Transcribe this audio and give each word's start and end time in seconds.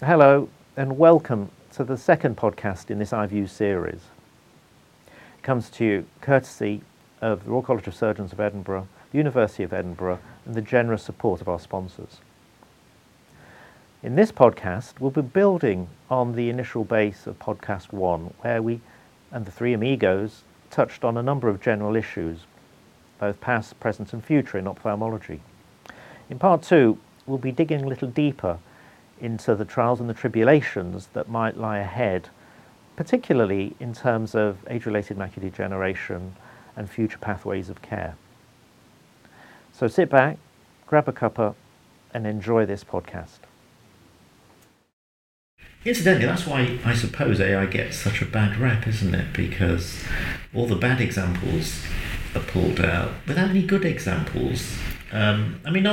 Hello, 0.00 0.48
and 0.76 0.98
welcome 0.98 1.50
to 1.74 1.84
the 1.84 1.96
second 1.96 2.36
podcast 2.36 2.90
in 2.90 2.98
this 2.98 3.12
iView 3.12 3.48
series. 3.48 4.00
It 5.06 5.42
comes 5.44 5.70
to 5.70 5.84
you 5.84 6.06
courtesy 6.20 6.82
of 7.20 7.44
the 7.44 7.50
Royal 7.50 7.62
College 7.62 7.86
of 7.86 7.94
Surgeons 7.94 8.32
of 8.32 8.40
Edinburgh, 8.40 8.88
the 9.12 9.18
University 9.18 9.62
of 9.62 9.72
Edinburgh, 9.72 10.18
and 10.44 10.56
the 10.56 10.60
generous 10.60 11.04
support 11.04 11.40
of 11.40 11.48
our 11.48 11.60
sponsors. 11.60 12.18
In 14.02 14.16
this 14.16 14.32
podcast, 14.32 14.94
we'll 14.98 15.12
be 15.12 15.22
building 15.22 15.86
on 16.10 16.34
the 16.34 16.50
initial 16.50 16.82
base 16.82 17.28
of 17.28 17.38
podcast 17.38 17.92
one, 17.92 18.34
where 18.40 18.60
we 18.60 18.80
and 19.30 19.46
the 19.46 19.52
three 19.52 19.74
amigos 19.74 20.42
touched 20.72 21.04
on 21.04 21.16
a 21.16 21.22
number 21.22 21.48
of 21.48 21.60
general 21.60 21.94
issues, 21.94 22.40
both 23.20 23.40
past, 23.40 23.78
present, 23.78 24.12
and 24.12 24.24
future 24.24 24.58
in 24.58 24.66
ophthalmology. 24.66 25.40
In 26.28 26.40
part 26.40 26.64
two, 26.64 26.98
we'll 27.26 27.38
be 27.38 27.52
digging 27.52 27.84
a 27.84 27.88
little 27.88 28.08
deeper 28.08 28.58
into 29.20 29.54
the 29.54 29.64
trials 29.64 30.00
and 30.00 30.08
the 30.08 30.14
tribulations 30.14 31.08
that 31.12 31.28
might 31.28 31.56
lie 31.56 31.78
ahead, 31.78 32.28
particularly 32.96 33.74
in 33.80 33.92
terms 33.92 34.34
of 34.34 34.58
age 34.68 34.86
related 34.86 35.16
macular 35.16 35.42
degeneration 35.42 36.34
and 36.76 36.90
future 36.90 37.18
pathways 37.18 37.68
of 37.70 37.80
care. 37.82 38.16
So 39.72 39.88
sit 39.88 40.10
back, 40.10 40.38
grab 40.86 41.08
a 41.08 41.12
cuppa, 41.12 41.54
and 42.12 42.26
enjoy 42.26 42.64
this 42.64 42.84
podcast. 42.84 43.38
Incidentally, 45.84 46.26
that's 46.26 46.46
why 46.46 46.78
I 46.84 46.94
suppose 46.94 47.40
AI 47.40 47.66
gets 47.66 47.98
such 47.98 48.22
a 48.22 48.24
bad 48.24 48.56
rep, 48.56 48.86
isn't 48.86 49.14
it? 49.14 49.32
Because 49.34 50.02
all 50.54 50.66
the 50.66 50.76
bad 50.76 51.00
examples 51.00 51.84
are 52.34 52.40
pulled 52.40 52.80
out 52.80 53.10
without 53.26 53.50
any 53.50 53.62
good 53.62 53.84
examples. 53.84 54.78
Um, 55.12 55.60
I 55.64 55.70
mean, 55.70 55.86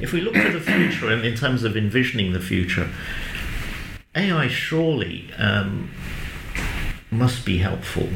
if 0.00 0.12
we 0.12 0.20
look 0.20 0.34
to 0.34 0.50
the 0.50 0.60
future 0.60 1.10
and 1.10 1.24
in 1.24 1.34
terms 1.34 1.64
of 1.64 1.76
envisioning 1.76 2.32
the 2.32 2.40
future, 2.40 2.88
AI 4.14 4.48
surely 4.48 5.30
um, 5.36 5.90
must 7.10 7.44
be 7.44 7.58
helpful. 7.58 8.08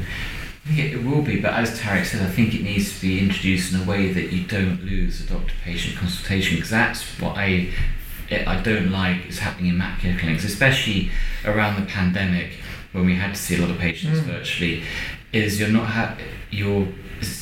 Yeah, 0.69 0.85
it 0.85 1.03
will 1.03 1.21
be, 1.21 1.39
but 1.39 1.53
as 1.53 1.79
Tarek 1.79 2.05
said, 2.05 2.21
I 2.21 2.29
think 2.29 2.53
it 2.53 2.61
needs 2.61 2.95
to 2.95 3.01
be 3.01 3.19
introduced 3.19 3.73
in 3.73 3.81
a 3.81 3.85
way 3.85 4.11
that 4.11 4.33
you 4.33 4.45
don't 4.45 4.83
lose 4.83 5.25
the 5.25 5.33
doctor-patient 5.33 5.97
consultation, 5.97 6.55
because 6.55 6.69
that's 6.69 7.03
what 7.21 7.37
I 7.37 7.69
I 8.29 8.61
don't 8.61 8.91
like 8.91 9.27
is 9.27 9.39
happening 9.39 9.69
in 9.69 9.77
macular 9.77 10.19
clinics, 10.19 10.43
especially 10.43 11.11
around 11.45 11.79
the 11.79 11.85
pandemic 11.87 12.59
when 12.91 13.05
we 13.05 13.15
had 13.15 13.35
to 13.35 13.39
see 13.39 13.55
a 13.55 13.61
lot 13.61 13.69
of 13.69 13.77
patients 13.77 14.19
mm. 14.19 14.23
virtually. 14.23 14.83
Is 15.31 15.59
you're 15.59 15.69
not 15.69 15.87
ha- 15.87 16.17
you're 16.51 16.87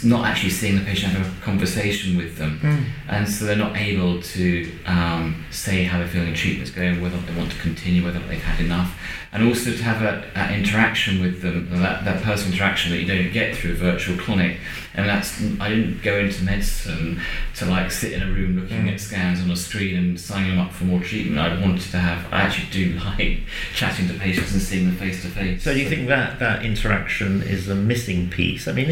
not 0.04 0.26
actually 0.26 0.50
seeing 0.50 0.78
the 0.78 0.86
patient 0.86 1.12
have 1.12 1.38
a 1.38 1.42
conversation 1.42 2.16
with 2.16 2.38
them, 2.38 2.60
mm. 2.60 2.86
and 3.10 3.28
so 3.28 3.46
they're 3.46 3.56
not 3.56 3.76
able 3.76 4.22
to 4.22 4.72
um, 4.86 5.44
say 5.52 5.84
how 5.84 5.98
they're 5.98 6.08
feeling 6.08 6.34
treatment's 6.34 6.72
going, 6.72 7.02
whether 7.02 7.18
they 7.18 7.36
want 7.36 7.52
to 7.52 7.60
continue, 7.60 8.04
whether 8.04 8.20
they've 8.20 8.42
had 8.42 8.64
enough, 8.64 8.98
and 9.36 9.46
also 9.46 9.72
to 9.72 9.84
have 9.84 10.00
that, 10.00 10.52
interaction 10.54 11.22
with 11.22 11.42
them, 11.42 11.70
that, 11.82 12.06
that 12.06 12.24
personal 12.24 12.54
interaction 12.54 12.92
that 12.92 13.00
you 13.00 13.06
don't 13.06 13.34
get 13.34 13.54
through 13.54 13.72
a 13.72 13.76
virtual 13.76 14.18
clinic. 14.18 14.58
And 14.94 15.10
that's 15.10 15.42
I 15.60 15.68
didn't 15.68 16.02
go 16.04 16.18
into 16.18 16.42
medicine 16.46 17.20
to 17.56 17.66
like 17.66 17.92
sit 17.92 18.14
in 18.14 18.24
a 18.24 18.28
room 18.28 18.58
looking 18.58 18.86
mm. 18.86 18.94
at 18.94 19.02
scans 19.02 19.42
on 19.42 19.52
a 19.52 19.56
screen 19.58 19.98
and 19.98 20.18
signing 20.18 20.52
them 20.52 20.60
up 20.60 20.72
for 20.72 20.86
more 20.86 21.02
treatment. 21.02 21.38
I 21.38 21.60
wanted 21.60 21.92
to 21.92 21.98
have. 21.98 22.32
I 22.32 22.44
actually 22.44 22.72
do 22.72 22.98
like 23.06 23.40
chatting 23.74 24.08
to 24.08 24.14
patients 24.14 24.54
and 24.54 24.62
seeing 24.62 24.86
them 24.86 24.96
face 24.96 25.22
to 25.24 25.28
face. 25.28 25.64
So 25.64 25.74
do 25.74 25.82
you 25.82 25.90
think 25.90 26.08
that 26.08 26.40
that 26.40 26.64
interaction 26.64 27.44
is 27.44 27.68
a 27.68 27.76
missing 27.76 28.30
piece? 28.30 28.70
I 28.70 28.72
mean, 28.72 28.90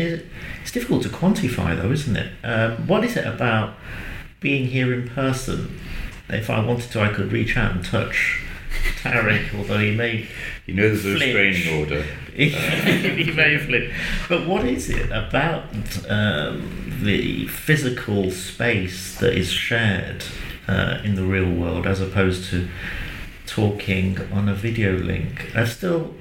it's 0.62 0.72
difficult 0.72 1.04
to 1.04 1.09
quantify 1.09 1.76
though, 1.80 1.92
isn't 1.92 2.16
it? 2.16 2.34
Um, 2.44 2.88
what 2.88 3.04
is 3.04 3.18
it 3.18 3.26
about 3.26 3.76
being 4.40 4.68
here 4.68 4.94
in 4.94 5.08
person? 5.09 5.80
If 6.30 6.50
I 6.50 6.66
wanted 6.66 6.92
to, 6.92 7.02
I 7.02 7.09
could 7.09 7.32
reach 7.32 7.58
out 7.58 7.72
and 7.72 7.86
touch 7.86 8.44
Tarek, 9.02 9.56
although 9.58 9.80
he 9.80 9.96
may. 9.96 10.28
You 10.66 10.76
know, 10.76 10.84
there's 10.84 11.06
a 11.06 11.14
restraining 11.14 11.80
order. 11.80 12.02
he 12.34 13.31
may 13.31 13.58
flinch. 13.58 13.94
But 14.30 14.48
what 14.48 14.66
is 14.66 14.90
it 14.90 15.12
about 15.12 15.66
um, 16.09 17.00
the 17.02 17.47
physical 17.47 18.31
space 18.31 19.18
that 19.20 19.34
is 19.38 19.52
shared 19.52 20.24
uh, 20.68 21.00
in 21.03 21.16
the 21.16 21.25
real 21.25 21.52
world 21.52 21.85
as 21.85 22.00
opposed 22.00 22.50
to 22.52 22.70
talking 23.46 24.20
on 24.31 24.47
a 24.47 24.56
video 24.56 24.94
link? 24.94 25.56
I 25.56 25.66
still. 25.66 26.14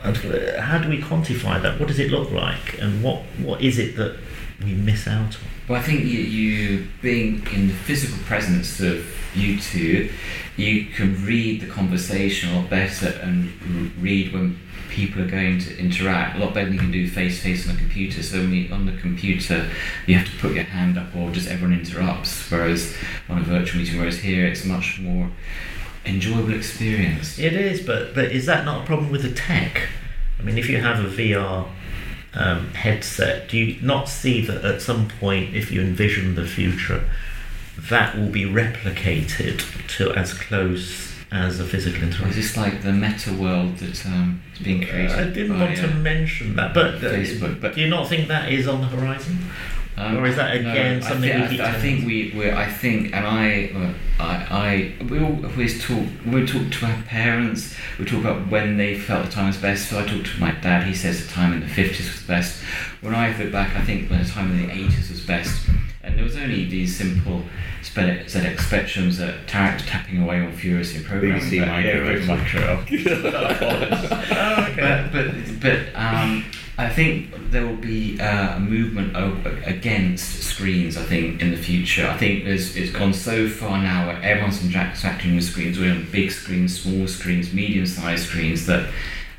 How 0.00 0.78
do 0.78 0.88
we 0.88 1.00
quantify 1.00 1.60
that? 1.62 1.78
What 1.78 1.88
does 1.88 1.98
it 1.98 2.10
look 2.10 2.30
like, 2.30 2.78
and 2.80 3.02
what 3.02 3.22
what 3.38 3.60
is 3.60 3.78
it 3.78 3.96
that 3.96 4.18
we 4.64 4.72
miss 4.72 5.06
out 5.06 5.36
on? 5.36 5.42
Well, 5.68 5.78
I 5.78 5.82
think 5.82 6.00
you, 6.04 6.20
you 6.20 6.88
being 7.02 7.46
in 7.52 7.68
the 7.68 7.74
physical 7.74 8.16
presence 8.24 8.80
of 8.80 9.04
you 9.34 9.60
two, 9.60 10.10
you 10.56 10.86
can 10.86 11.24
read 11.24 11.60
the 11.60 11.66
conversation 11.66 12.50
a 12.50 12.60
lot 12.60 12.70
better 12.70 13.08
and 13.20 13.52
read 14.00 14.32
when 14.32 14.58
people 14.88 15.22
are 15.22 15.28
going 15.28 15.58
to 15.60 15.78
interact 15.78 16.36
a 16.36 16.40
lot 16.40 16.54
better 16.54 16.66
than 16.66 16.74
you 16.74 16.80
can 16.80 16.90
do 16.90 17.06
face 17.06 17.36
to 17.36 17.42
face 17.42 17.68
on 17.68 17.74
a 17.74 17.78
computer. 17.78 18.22
So 18.22 18.38
on 18.40 18.86
the 18.86 18.96
computer, 19.00 19.68
you 20.06 20.16
have 20.16 20.26
to 20.26 20.38
put 20.38 20.54
your 20.54 20.64
hand 20.64 20.96
up 20.96 21.14
or 21.14 21.30
just 21.30 21.48
everyone 21.48 21.78
interrupts. 21.78 22.50
Whereas 22.50 22.96
on 23.28 23.38
a 23.38 23.42
virtual 23.42 23.80
meeting, 23.80 23.98
whereas 23.98 24.20
here 24.20 24.46
it's 24.46 24.64
much 24.64 24.98
more 25.00 25.30
enjoyable 26.04 26.54
experience. 26.54 27.38
It 27.38 27.54
is, 27.54 27.80
but 27.80 28.14
but 28.14 28.26
is 28.26 28.46
that 28.46 28.64
not 28.64 28.82
a 28.82 28.86
problem 28.86 29.10
with 29.10 29.22
the 29.22 29.32
tech? 29.32 29.88
I 30.38 30.42
mean, 30.42 30.58
if 30.58 30.68
you 30.68 30.78
have 30.80 31.04
a 31.04 31.08
VR 31.08 31.68
um, 32.34 32.68
headset, 32.74 33.48
do 33.48 33.58
you 33.58 33.80
not 33.82 34.08
see 34.08 34.44
that 34.46 34.64
at 34.64 34.80
some 34.80 35.08
point, 35.08 35.54
if 35.54 35.70
you 35.72 35.80
envision 35.80 36.34
the 36.34 36.46
future, 36.46 37.08
that 37.76 38.16
will 38.16 38.28
be 38.28 38.44
replicated 38.44 39.62
to 39.96 40.12
as 40.12 40.34
close 40.34 41.14
as 41.30 41.60
a 41.60 41.64
physical 41.64 42.02
interaction? 42.02 42.28
Is 42.28 42.36
this 42.36 42.56
like 42.56 42.82
the 42.82 42.92
meta 42.92 43.32
world 43.32 43.76
that 43.78 44.06
um, 44.06 44.42
being 44.62 44.86
created? 44.86 45.10
Uh, 45.10 45.22
I 45.22 45.24
didn't 45.24 45.58
by, 45.58 45.64
want 45.64 45.76
to 45.78 45.90
uh, 45.90 45.94
mention 45.94 46.56
that, 46.56 46.74
but, 46.74 46.96
uh, 46.96 47.00
Facebook, 47.00 47.60
but 47.60 47.74
do 47.74 47.80
you 47.80 47.88
not 47.88 48.08
think 48.08 48.28
that 48.28 48.50
is 48.50 48.66
on 48.66 48.80
the 48.80 48.86
horizon? 48.86 49.38
Um, 49.98 50.18
or 50.18 50.26
is 50.26 50.36
that 50.36 50.54
again 50.54 51.00
no, 51.00 51.08
something 51.08 51.32
I 51.32 51.48
think, 51.48 51.58
we 51.58 51.60
I, 51.60 51.70
I 51.70 51.80
think 51.80 52.06
we, 52.06 52.32
we 52.36 52.50
I 52.52 52.70
think, 52.70 53.12
and 53.12 53.26
I, 53.26 53.72
uh, 53.74 54.22
I, 54.22 54.94
I, 55.00 55.04
we 55.04 55.18
always 55.18 55.84
talk. 55.84 56.06
we 56.24 56.46
talk 56.46 56.70
to 56.70 56.86
our 56.86 57.02
parents, 57.02 57.74
we 57.98 58.04
talk 58.04 58.20
about 58.20 58.46
when 58.48 58.76
they 58.76 58.96
felt 58.96 59.26
the 59.26 59.32
time 59.32 59.48
was 59.48 59.56
best. 59.56 59.90
So 59.90 59.98
I 59.98 60.06
talked 60.06 60.26
to 60.26 60.40
my 60.40 60.52
dad. 60.52 60.86
He 60.86 60.94
says 60.94 61.26
the 61.26 61.32
time 61.32 61.52
in 61.52 61.60
the 61.60 61.66
fifties 61.66 62.12
was 62.12 62.22
best. 62.22 62.62
When 63.00 63.12
I 63.12 63.36
look 63.36 63.50
back, 63.50 63.74
I 63.74 63.82
think 63.82 64.08
when 64.08 64.22
the 64.22 64.28
time 64.28 64.52
in 64.52 64.68
the 64.68 64.72
eighties 64.72 65.10
was 65.10 65.20
best. 65.20 65.68
And 66.04 66.16
there 66.16 66.24
was 66.24 66.36
only 66.36 66.64
these 66.64 66.96
simple 66.96 67.42
ZX 67.82 68.56
spectrums 68.56 69.16
that 69.16 69.46
Tarek 69.46 69.84
tapping 69.86 70.22
away 70.22 70.40
on 70.40 70.52
furiously 70.52 71.02
programming. 71.02 71.42
BBC 71.42 72.26
Micro. 72.26 72.84
oh, 74.30 74.66
okay. 74.70 75.08
But 75.12 75.32
but, 75.32 75.60
but 75.60 76.00
um, 76.00 76.44
I 76.78 76.88
think 76.88 77.50
there 77.50 77.66
will 77.66 77.76
be 77.76 78.20
uh, 78.20 78.56
a 78.56 78.60
movement 78.60 79.16
against 79.66 80.44
screens. 80.44 80.96
I 80.96 81.02
think 81.02 81.42
in 81.42 81.50
the 81.50 81.56
future, 81.56 82.06
I 82.06 82.16
think 82.16 82.44
there's 82.44 82.76
it's 82.76 82.92
gone 82.92 83.12
so 83.12 83.48
far 83.48 83.82
now 83.82 84.06
where 84.06 84.22
everyone's 84.22 84.64
interacting 84.64 85.34
with 85.34 85.44
screens. 85.44 85.76
We're 85.76 85.90
on 85.90 86.06
big 86.12 86.30
screens, 86.30 86.80
small 86.80 87.08
screens, 87.08 87.52
medium-sized 87.52 88.28
screens. 88.28 88.66
That 88.66 88.88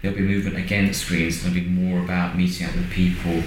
there'll 0.01 0.17
be 0.17 0.23
movement 0.23 0.57
against 0.57 1.05
screens. 1.05 1.41
It'll 1.45 1.53
be 1.53 1.61
more 1.61 2.03
about 2.03 2.35
meeting 2.35 2.67
up 2.67 2.75
with 2.75 2.89
people, 2.91 3.41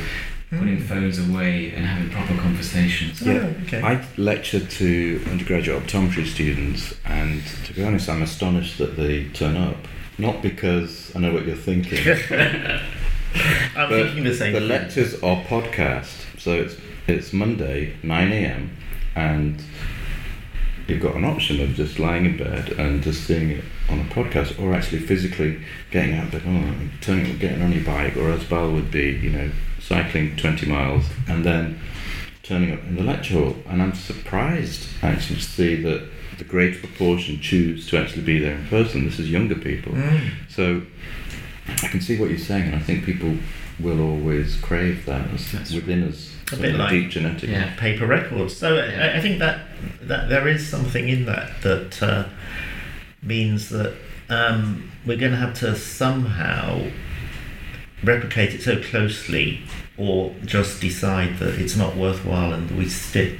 putting 0.49 0.79
mm. 0.79 0.87
phones 0.87 1.19
away, 1.19 1.73
and 1.73 1.85
having 1.85 2.09
proper 2.09 2.35
conversations. 2.41 3.21
Yeah, 3.21 3.35
oh, 3.43 3.63
okay. 3.65 3.83
I 3.83 4.03
lectured 4.17 4.71
to 4.71 5.23
undergraduate 5.31 5.83
optometry 5.83 6.25
students, 6.25 6.95
and 7.05 7.43
to 7.67 7.75
be 7.75 7.85
honest, 7.85 8.09
I'm 8.09 8.23
astonished 8.23 8.79
that 8.79 8.97
they 8.97 9.25
turn 9.25 9.59
up. 9.59 9.77
Not 10.17 10.41
because 10.41 11.15
I 11.15 11.19
know 11.19 11.35
what 11.35 11.45
you're 11.45 11.57
thinking. 11.57 11.99
I'm 13.77 13.89
but 13.89 14.05
thinking 14.07 14.25
the 14.25 14.35
same. 14.35 14.53
The 14.53 14.61
thing. 14.61 14.69
lectures 14.69 15.15
are 15.23 15.43
podcast, 15.45 16.39
so 16.39 16.53
it's 16.53 16.77
it's 17.07 17.33
Monday 17.33 17.97
nine 18.03 18.33
a.m. 18.33 18.77
and 19.15 19.63
you've 20.87 21.03
got 21.03 21.15
an 21.15 21.25
option 21.25 21.61
of 21.61 21.75
just 21.75 21.99
lying 21.99 22.27
in 22.27 22.37
bed 22.37 22.71
and 22.73 23.03
just 23.03 23.25
seeing 23.25 23.51
it 23.51 23.65
on 23.89 24.01
a 24.01 24.05
podcast, 24.05 24.61
or 24.61 24.75
actually 24.75 24.99
physically 24.99 25.63
getting 25.91 26.15
out, 26.15 26.31
but 26.31 26.43
oh, 26.47 26.75
turning, 27.01 27.39
getting 27.39 27.63
on 27.63 27.73
your 27.73 27.85
bike, 27.85 28.17
or 28.17 28.31
as 28.31 28.45
Bal 28.45 28.73
would 28.73 28.91
be, 28.91 29.11
you 29.11 29.31
know, 29.31 29.51
cycling 29.81 30.37
twenty 30.37 30.67
miles 30.67 31.07
and 31.29 31.45
then 31.45 31.81
turning 32.43 32.73
up 32.73 32.83
in 32.85 32.97
the 32.97 33.03
lecture 33.03 33.35
hall. 33.35 33.57
And 33.69 33.83
I'm 33.83 33.95
surprised 33.95 34.89
actually 35.03 35.37
to 35.37 35.43
see 35.43 35.77
that 35.83 36.09
the 36.39 36.45
great 36.45 36.81
proportion 36.81 37.41
choose 37.41 37.87
to 37.89 37.99
actually 37.99 38.23
be 38.23 38.39
there 38.39 38.57
in 38.57 38.67
person. 38.67 39.05
This 39.05 39.19
is 39.19 39.31
younger 39.31 39.55
people, 39.55 39.93
mm. 39.93 40.31
so 40.49 40.83
I 41.69 41.89
can 41.89 42.01
see 42.01 42.19
what 42.19 42.31
you're 42.31 42.39
saying, 42.39 42.65
and 42.65 42.75
I 42.75 42.81
think 42.81 43.05
people 43.05 43.37
will 43.79 44.01
always 44.01 44.57
crave 44.57 45.07
that 45.07 45.31
That's 45.53 45.73
within 45.73 46.09
us. 46.09 46.35
A 46.53 46.57
bit 46.57 46.75
like 46.75 46.91
deep 46.91 47.11
genetic 47.11 47.49
yeah, 47.49 47.75
paper 47.77 48.07
records. 48.07 48.57
So 48.57 48.77
yeah. 48.77 49.13
I, 49.15 49.19
I, 49.19 49.21
think 49.23 49.39
that 49.39 49.69
that 50.03 50.29
there 50.29 50.47
is 50.47 50.69
something 50.69 51.09
in 51.09 51.25
that 51.25 51.63
that 51.63 52.03
uh, 52.03 52.29
means 53.23 53.71
that 53.71 53.95
um, 54.29 54.91
we're 55.07 55.17
going 55.17 55.33
to 55.33 55.39
have 55.39 55.55
to 55.61 55.75
somehow 55.77 56.91
replicate 58.05 58.53
it 58.55 58.63
so 58.63 58.83
closely, 58.83 59.63
or 59.97 60.35
just 60.45 60.81
decide 60.81 61.39
that 61.39 61.59
it's 61.59 61.77
not 61.77 61.97
worthwhile, 61.97 62.53
and 62.53 62.77
we 62.77 62.89
stick 62.89 63.39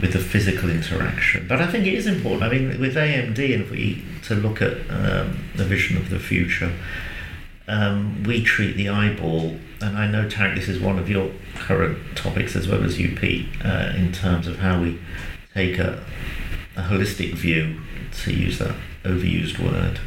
with 0.00 0.12
the 0.12 0.18
physical 0.18 0.68
interaction. 0.68 1.46
But 1.48 1.60
I 1.60 1.70
think 1.70 1.86
it 1.86 1.94
is 1.94 2.06
important. 2.06 2.42
I 2.42 2.50
mean, 2.50 2.80
with 2.80 2.96
AMD, 2.96 3.54
and 3.54 3.62
if 3.62 3.70
we 3.70 4.04
to 4.24 4.34
look 4.34 4.60
at 4.60 4.72
um, 4.90 5.38
the 5.56 5.64
vision 5.64 5.96
of 5.96 6.10
the 6.10 6.18
future, 6.18 6.72
um, 7.68 8.22
we 8.24 8.42
treat 8.42 8.76
the 8.76 8.88
eyeball, 8.88 9.58
and 9.80 9.96
I 9.96 10.06
know 10.06 10.28
Tarek, 10.28 10.56
this 10.56 10.68
is 10.68 10.80
one 10.80 10.98
of 10.98 11.08
your 11.08 11.30
current 11.54 11.98
topics 12.16 12.56
as 12.56 12.68
well 12.68 12.84
as 12.84 12.98
you, 12.98 13.16
Pete, 13.16 13.48
uh, 13.64 13.92
in 13.96 14.12
terms 14.12 14.46
of 14.46 14.58
how 14.58 14.80
we 14.80 14.98
take 15.54 15.78
a, 15.78 16.04
a 16.76 16.82
holistic 16.82 17.34
view, 17.34 17.80
to 18.22 18.32
use 18.32 18.58
that 18.58 18.74
overused 19.04 19.58
word. 19.58 19.98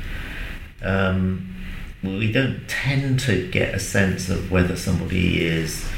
Um, 0.82 1.56
we 2.04 2.32
don't 2.32 2.68
tend 2.68 3.20
to 3.22 3.50
get 3.50 3.74
a 3.74 3.80
sense 3.80 4.30
of 4.30 4.52
whether 4.52 4.76
somebody 4.76 5.46
is 5.46 5.90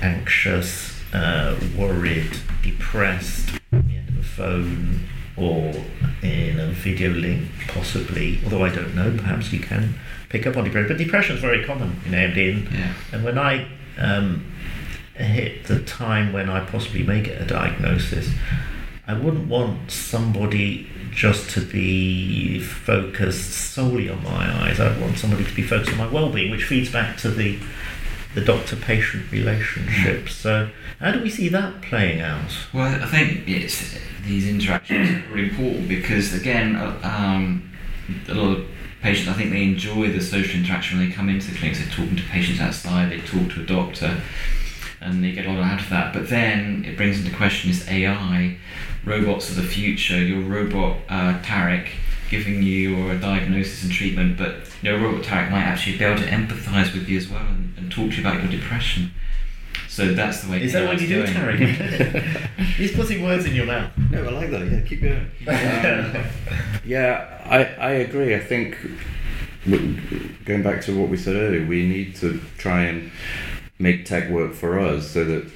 anxious, 0.00 1.00
uh, 1.12 1.58
worried, 1.76 2.38
depressed 2.62 3.50
at 3.72 3.86
the 3.86 3.96
end 3.96 4.08
of 4.08 4.18
a 4.18 4.22
phone 4.22 5.00
or 5.36 5.72
in 6.22 6.58
a 6.58 6.68
video 6.72 7.10
link, 7.10 7.48
possibly. 7.68 8.40
Although 8.44 8.64
I 8.64 8.74
don't 8.74 8.94
know, 8.94 9.14
perhaps 9.16 9.52
you 9.52 9.60
can 9.60 9.94
pick 10.28 10.46
up 10.46 10.56
on 10.56 10.64
depression. 10.64 10.88
But 10.88 10.98
depression 10.98 11.36
is 11.36 11.42
very 11.42 11.64
common 11.64 12.00
in 12.06 12.12
AMD. 12.12 12.36
And, 12.66 12.72
Yeah. 12.72 12.92
and 13.12 13.24
when 13.24 13.38
I 13.38 13.66
um, 13.98 14.44
hit 15.14 15.64
the 15.64 15.80
time 15.80 16.32
when 16.32 16.48
I 16.48 16.60
possibly 16.64 17.02
may 17.02 17.20
get 17.22 17.40
a 17.40 17.44
diagnosis, 17.44 18.30
I 19.06 19.14
wouldn't 19.14 19.48
want 19.48 19.90
somebody 19.90 20.86
just 21.10 21.50
to 21.50 21.60
be 21.62 22.60
focused 22.60 23.50
solely 23.50 24.08
on 24.08 24.22
my 24.22 24.64
eyes. 24.64 24.78
I'd 24.78 25.00
want 25.00 25.18
somebody 25.18 25.44
to 25.44 25.54
be 25.54 25.62
focused 25.62 25.92
on 25.92 25.98
my 25.98 26.06
well-being, 26.06 26.50
which 26.50 26.64
feeds 26.64 26.90
back 26.92 27.16
to 27.18 27.30
the 27.30 27.58
the 28.34 28.42
doctor-patient 28.44 29.32
relationship. 29.32 30.28
So, 30.28 30.68
how 31.00 31.10
do 31.12 31.22
we 31.22 31.30
see 31.30 31.48
that 31.48 31.80
playing 31.80 32.20
out? 32.20 32.50
Well, 32.74 33.02
I 33.02 33.06
think 33.06 33.48
it's 33.48 33.98
these 34.24 34.46
interactions 34.46 35.24
are 35.32 35.38
important 35.38 35.88
because 35.88 36.34
again, 36.34 36.76
uh, 36.76 37.00
um, 37.02 37.70
a 38.28 38.34
lot 38.34 38.58
of 38.58 38.66
patients 39.02 39.28
I 39.28 39.34
think 39.34 39.50
they 39.50 39.62
enjoy 39.62 40.10
the 40.10 40.20
social 40.20 40.60
interaction 40.60 40.98
when 40.98 41.08
they 41.08 41.14
come 41.14 41.28
into 41.28 41.50
the 41.50 41.56
clinics. 41.56 41.78
They're 41.78 41.88
talking 41.88 42.16
to 42.16 42.22
patients 42.24 42.60
outside. 42.60 43.10
They 43.10 43.20
talk 43.20 43.50
to 43.54 43.62
a 43.62 43.66
doctor, 43.66 44.20
and 45.00 45.22
they 45.22 45.32
get 45.32 45.46
a 45.46 45.52
lot 45.52 45.60
out 45.60 45.80
of 45.80 45.88
that. 45.90 46.12
But 46.12 46.28
then 46.28 46.84
it 46.84 46.96
brings 46.96 47.18
into 47.18 47.36
question 47.36 47.70
this 47.70 47.88
AI, 47.88 48.58
robots 49.04 49.50
of 49.50 49.56
the 49.56 49.62
future. 49.62 50.22
Your 50.22 50.40
robot 50.40 50.98
uh, 51.08 51.38
Tarek 51.42 51.90
giving 52.30 52.62
you 52.62 52.96
your 52.96 53.18
diagnosis 53.18 53.82
and 53.84 53.92
treatment, 53.92 54.36
but 54.36 54.56
your 54.82 54.98
robot 54.98 55.24
Tarek 55.24 55.50
might 55.50 55.62
actually 55.62 55.96
be 55.96 56.04
able 56.04 56.20
to 56.20 56.28
empathise 56.28 56.92
with 56.92 57.08
you 57.08 57.18
as 57.18 57.28
well 57.28 57.46
and, 57.46 57.74
and 57.78 57.90
talk 57.90 58.10
to 58.10 58.16
you 58.16 58.20
about 58.20 58.42
your 58.42 58.50
depression. 58.50 59.12
So 59.88 60.12
that's 60.14 60.42
the 60.42 60.50
way. 60.50 60.62
Is 60.62 60.72
that 60.72 60.86
what 60.86 61.00
you 61.00 61.08
do, 61.08 61.22
going. 61.24 61.34
Tarek? 61.34 62.48
He's 62.76 62.94
putting 62.94 63.22
words 63.22 63.46
in 63.46 63.54
your 63.54 63.66
mouth. 63.66 63.90
No, 64.10 64.24
I 64.24 64.30
like 64.30 64.50
that. 64.50 64.70
Yeah, 64.70 64.80
keep 64.82 65.02
going. 65.02 65.26
Um, 65.46 66.24
yeah, 66.84 67.42
I, 67.44 67.64
I 67.82 67.90
agree. 67.90 68.34
I 68.34 68.40
think 68.40 68.76
going 69.64 70.62
back 70.62 70.82
to 70.82 70.98
what 70.98 71.08
we 71.08 71.16
said 71.16 71.36
earlier, 71.36 71.66
we 71.66 71.86
need 71.86 72.14
to 72.16 72.40
try 72.56 72.84
and 72.84 73.10
make 73.78 74.04
tech 74.04 74.30
work 74.30 74.54
for 74.54 74.78
us 74.78 75.10
so 75.10 75.24
that 75.24 75.50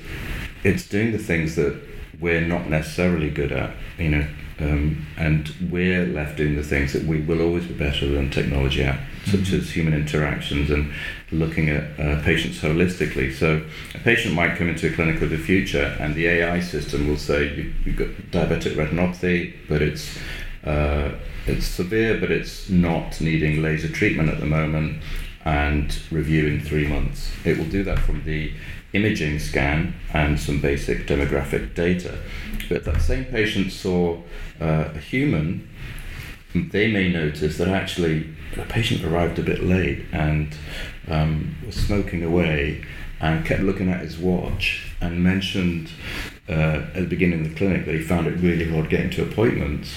it's 0.64 0.88
doing 0.88 1.12
the 1.12 1.18
things 1.18 1.56
that 1.56 1.80
we're 2.20 2.40
not 2.40 2.68
necessarily 2.68 3.30
good 3.30 3.52
at, 3.52 3.74
you 3.98 4.08
know, 4.08 4.26
um, 4.60 5.06
and 5.16 5.52
we're 5.70 6.06
left 6.06 6.36
doing 6.36 6.56
the 6.56 6.62
things 6.62 6.92
that 6.92 7.04
we 7.04 7.20
will 7.20 7.40
always 7.40 7.66
be 7.66 7.74
better 7.74 8.08
than 8.08 8.30
technology 8.30 8.82
at, 8.84 9.00
such 9.26 9.52
as 9.52 9.70
human 9.70 9.94
interactions 9.94 10.70
and 10.70 10.92
looking 11.32 11.68
at 11.68 11.98
uh, 11.98 12.22
patients 12.22 12.60
holistically. 12.60 13.32
So, 13.32 13.62
a 13.94 13.98
patient 13.98 14.34
might 14.34 14.56
come 14.56 14.68
into 14.68 14.88
a 14.88 14.92
clinic 14.92 15.20
of 15.22 15.30
the 15.30 15.38
future, 15.38 15.96
and 15.98 16.14
the 16.14 16.26
AI 16.26 16.60
system 16.60 17.08
will 17.08 17.16
say 17.16 17.54
you, 17.54 17.74
you've 17.84 17.96
got 17.96 18.08
diabetic 18.30 18.74
retinopathy, 18.74 19.54
but 19.68 19.82
it's 19.82 20.18
uh, 20.64 21.12
it's 21.46 21.66
severe, 21.66 22.20
but 22.20 22.30
it's 22.30 22.68
not 22.70 23.20
needing 23.20 23.62
laser 23.62 23.88
treatment 23.88 24.28
at 24.28 24.38
the 24.38 24.46
moment, 24.46 25.02
and 25.44 25.98
review 26.10 26.46
in 26.46 26.60
three 26.60 26.86
months. 26.86 27.32
It 27.44 27.58
will 27.58 27.66
do 27.66 27.82
that 27.84 27.98
from 27.98 28.24
the 28.24 28.52
imaging 28.92 29.38
scan 29.38 29.94
and 30.12 30.38
some 30.38 30.60
basic 30.60 31.06
demographic 31.06 31.74
data. 31.74 32.18
But 32.68 32.84
that 32.84 33.00
same 33.00 33.24
patient 33.24 33.72
saw 33.72 34.18
uh, 34.60 34.90
a 34.94 34.98
human, 34.98 35.68
they 36.54 36.92
may 36.92 37.10
notice 37.10 37.58
that 37.58 37.68
actually 37.68 38.28
the 38.54 38.62
patient 38.64 39.04
arrived 39.04 39.38
a 39.38 39.42
bit 39.42 39.62
late 39.62 40.04
and 40.12 40.54
um, 41.08 41.56
was 41.64 41.76
smoking 41.76 42.22
away 42.22 42.84
and 43.20 43.46
kept 43.46 43.62
looking 43.62 43.90
at 43.90 44.00
his 44.00 44.18
watch 44.18 44.92
and 45.00 45.22
mentioned 45.22 45.90
uh, 46.48 46.52
at 46.52 46.94
the 46.94 47.06
beginning 47.06 47.40
of 47.40 47.50
the 47.50 47.54
clinic 47.56 47.86
that 47.86 47.94
he 47.94 48.02
found 48.02 48.26
it 48.26 48.36
really 48.40 48.68
hard 48.68 48.90
getting 48.90 49.10
to 49.10 49.22
appointments. 49.22 49.94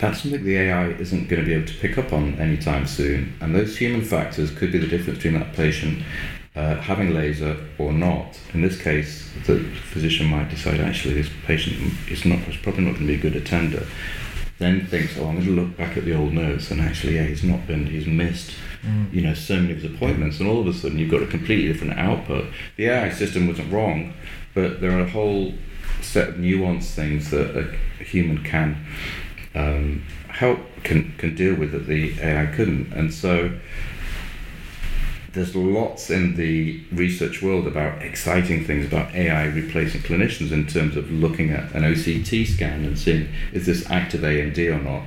That's 0.00 0.22
something 0.22 0.42
the 0.42 0.56
AI 0.56 0.88
isn't 0.92 1.28
going 1.28 1.42
to 1.42 1.46
be 1.46 1.54
able 1.54 1.66
to 1.66 1.74
pick 1.74 1.98
up 1.98 2.12
on 2.12 2.34
anytime 2.36 2.86
soon. 2.86 3.34
And 3.40 3.54
those 3.54 3.76
human 3.76 4.02
factors 4.02 4.50
could 4.50 4.72
be 4.72 4.78
the 4.78 4.86
difference 4.86 5.18
between 5.18 5.38
that 5.40 5.52
patient 5.52 6.02
uh, 6.56 6.76
having 6.76 7.14
laser 7.14 7.56
or 7.78 7.92
not. 7.92 8.38
In 8.54 8.62
this 8.62 8.80
case, 8.80 9.30
the 9.46 9.60
physician 9.92 10.26
might 10.26 10.48
decide 10.48 10.80
actually 10.80 11.14
this 11.14 11.30
patient 11.46 11.92
is 12.10 12.24
not 12.24 12.40
is 12.48 12.56
probably 12.56 12.84
not 12.84 12.94
going 12.94 13.06
to 13.06 13.12
be 13.12 13.14
a 13.14 13.18
good 13.18 13.36
attender. 13.36 13.86
Then 14.60 14.86
thinks, 14.86 15.18
oh, 15.18 15.26
I'm 15.26 15.34
going 15.34 15.46
to 15.46 15.52
look 15.52 15.76
back 15.76 15.96
at 15.96 16.04
the 16.04 16.14
old 16.14 16.32
notes, 16.32 16.70
and 16.70 16.80
actually, 16.80 17.16
yeah, 17.16 17.24
he's 17.24 17.42
not 17.42 17.66
been, 17.66 17.86
he's 17.86 18.06
missed, 18.06 18.52
you 19.10 19.22
know, 19.22 19.34
so 19.34 19.56
many 19.56 19.72
of 19.72 19.80
his 19.80 19.92
appointments, 19.92 20.38
and 20.38 20.48
all 20.48 20.60
of 20.60 20.66
a 20.66 20.72
sudden 20.74 20.98
you've 20.98 21.10
got 21.10 21.22
a 21.22 21.26
completely 21.26 21.66
different 21.72 21.98
output. 21.98 22.44
The 22.76 22.88
AI 22.88 23.10
system 23.10 23.48
wasn't 23.48 23.72
wrong, 23.72 24.12
but 24.54 24.80
there 24.80 24.92
are 24.92 25.00
a 25.00 25.08
whole 25.08 25.54
set 26.02 26.28
of 26.28 26.34
nuanced 26.36 26.92
things 26.94 27.30
that 27.30 27.56
a, 27.56 27.74
a 28.00 28.04
human 28.04 28.44
can 28.44 28.86
um, 29.54 30.04
help 30.28 30.60
can 30.84 31.12
can 31.18 31.34
deal 31.34 31.54
with 31.54 31.72
that 31.72 31.86
the 31.86 32.18
AI 32.20 32.46
couldn't, 32.46 32.92
and 32.92 33.12
so 33.12 33.58
there's 35.32 35.54
lots 35.54 36.10
in 36.10 36.34
the 36.34 36.82
research 36.90 37.40
world 37.40 37.66
about 37.66 38.02
exciting 38.02 38.64
things 38.64 38.86
about 38.86 39.14
AI 39.14 39.44
replacing 39.46 40.00
clinicians 40.00 40.50
in 40.50 40.66
terms 40.66 40.96
of 40.96 41.10
looking 41.10 41.50
at 41.50 41.72
an 41.72 41.82
OCT 41.82 42.46
scan 42.46 42.84
and 42.84 42.98
seeing 42.98 43.28
is 43.52 43.66
this 43.66 43.88
active 43.90 44.22
AMD 44.22 44.58
or 44.74 44.82
not. 44.82 45.02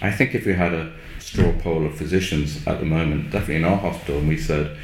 I 0.00 0.12
think 0.12 0.34
if 0.34 0.46
we 0.46 0.54
had 0.54 0.72
a 0.72 0.92
straw 1.18 1.52
poll 1.58 1.86
of 1.86 1.96
physicians 1.96 2.64
at 2.66 2.78
the 2.78 2.86
moment, 2.86 3.32
definitely 3.32 3.56
in 3.56 3.64
our 3.64 3.78
hospital, 3.78 4.18
and 4.18 4.28
we 4.28 4.38
said, 4.38 4.76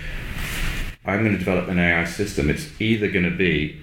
I'm 1.04 1.20
going 1.20 1.32
to 1.32 1.38
develop 1.38 1.68
an 1.68 1.78
AI 1.78 2.04
system, 2.04 2.50
it's 2.50 2.68
either 2.80 3.10
going 3.10 3.30
to 3.30 3.36
be 3.36 3.80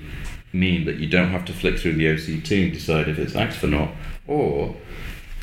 mean 0.52 0.86
that 0.86 0.98
you 0.98 1.08
don't 1.08 1.30
have 1.30 1.46
to 1.46 1.54
flick 1.54 1.78
through 1.78 1.94
the 1.94 2.06
OCT 2.06 2.64
and 2.64 2.74
decide 2.74 3.08
if 3.08 3.18
it's 3.18 3.36
active 3.36 3.64
or 3.64 3.68
not, 3.68 3.92
or 4.28 4.76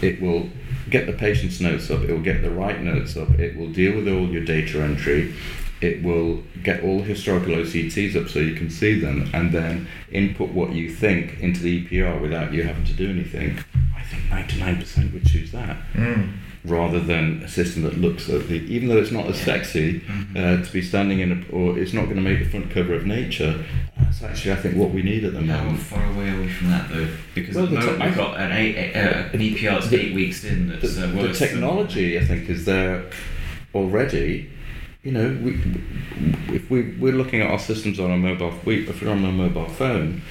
it 0.04 0.20
will 0.20 0.48
get 0.90 1.06
the 1.06 1.12
patient's 1.12 1.60
notes 1.60 1.90
up, 1.90 2.02
it 2.02 2.10
will 2.10 2.20
get 2.20 2.42
the 2.42 2.50
right 2.50 2.80
notes 2.80 3.16
up, 3.16 3.30
it 3.38 3.56
will 3.56 3.70
deal 3.70 3.96
with 3.96 4.06
all 4.06 4.28
your 4.28 4.44
data 4.44 4.82
entry, 4.82 5.34
it 5.80 6.02
will 6.02 6.42
get 6.62 6.82
all 6.82 6.98
the 6.98 7.04
historical 7.04 7.54
OCTs 7.54 8.14
up 8.14 8.28
so 8.28 8.38
you 8.38 8.54
can 8.54 8.70
see 8.70 8.98
them, 9.00 9.28
and 9.32 9.52
then 9.52 9.88
input 10.12 10.50
what 10.50 10.72
you 10.72 10.90
think 10.90 11.40
into 11.40 11.60
the 11.60 11.84
EPR 11.84 12.20
without 12.20 12.52
you 12.52 12.62
having 12.62 12.84
to 12.84 12.92
do 12.92 13.10
anything. 13.10 13.58
I 13.96 14.02
think 14.02 14.24
99% 14.24 15.12
would 15.12 15.26
choose 15.26 15.50
that 15.52 15.76
hmm. 15.94 16.30
Rather 16.64 16.98
than 16.98 17.42
a 17.42 17.48
system 17.48 17.82
that 17.82 17.98
looks 17.98 18.28
at 18.30 18.48
the, 18.48 18.54
even 18.54 18.88
though 18.88 18.96
it's 18.96 19.10
not 19.10 19.26
as 19.26 19.38
sexy 19.38 20.02
uh, 20.34 20.62
to 20.62 20.72
be 20.72 20.80
standing 20.80 21.20
in 21.20 21.30
a, 21.32 21.54
or 21.54 21.78
it's 21.78 21.92
not 21.92 22.04
going 22.04 22.16
to 22.16 22.22
make 22.22 22.38
the 22.38 22.46
front 22.48 22.70
cover 22.70 22.94
of 22.94 23.04
Nature. 23.06 23.62
That's 23.98 24.22
actually, 24.22 24.52
I 24.52 24.56
think, 24.56 24.76
what 24.76 24.90
we 24.90 25.02
need 25.02 25.24
at 25.24 25.34
the 25.34 25.40
moment. 25.42 25.78
How 25.78 25.96
far 25.96 26.04
away 26.14 26.30
are 26.30 26.40
we 26.40 26.48
from 26.48 26.70
that 26.70 26.88
though? 26.90 27.08
Because 27.34 27.54
Well, 27.56 27.64
at 27.64 27.70
the 27.70 27.76
the 27.76 27.80
moment 27.86 28.00
te- 28.02 28.06
we've 28.08 28.16
got 28.16 28.40
an, 28.40 28.52
eight, 28.52 28.96
uh, 28.96 29.28
an 29.32 29.40
EPR 29.40 29.62
that's 29.74 29.88
the- 29.88 30.00
eight 30.00 30.14
weeks 30.14 30.44
in 30.44 30.68
The, 30.68 30.76
that's 30.76 30.98
uh, 30.98 31.06
the 31.08 31.32
technology, 31.34 32.18
I 32.18 32.24
think, 32.24 32.48
is 32.48 32.64
there 32.64 33.04
already. 33.74 34.50
You 35.02 35.12
know, 35.12 35.38
we, 35.42 35.60
if 36.54 36.70
we 36.70 36.92
we're 36.98 37.12
looking 37.12 37.42
at 37.42 37.50
our 37.50 37.58
systems 37.58 38.00
on 38.00 38.10
a 38.10 38.16
mobile, 38.16 38.54
we, 38.64 38.88
if 38.88 39.02
we're 39.02 39.10
on 39.10 39.22
a 39.22 39.30
mobile 39.32 39.68
phone, 39.68 40.22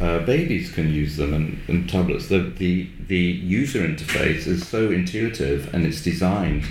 uh, 0.00 0.20
babies 0.20 0.72
can 0.72 0.92
use 0.92 1.16
them 1.16 1.34
and, 1.34 1.60
and 1.68 1.88
tablets. 1.88 2.28
The, 2.28 2.38
the 2.40 2.88
the 3.06 3.18
user 3.18 3.80
interface 3.80 4.46
is 4.46 4.66
so 4.66 4.90
intuitive 4.90 5.72
and 5.74 5.84
it's 5.84 6.02
designed 6.02 6.64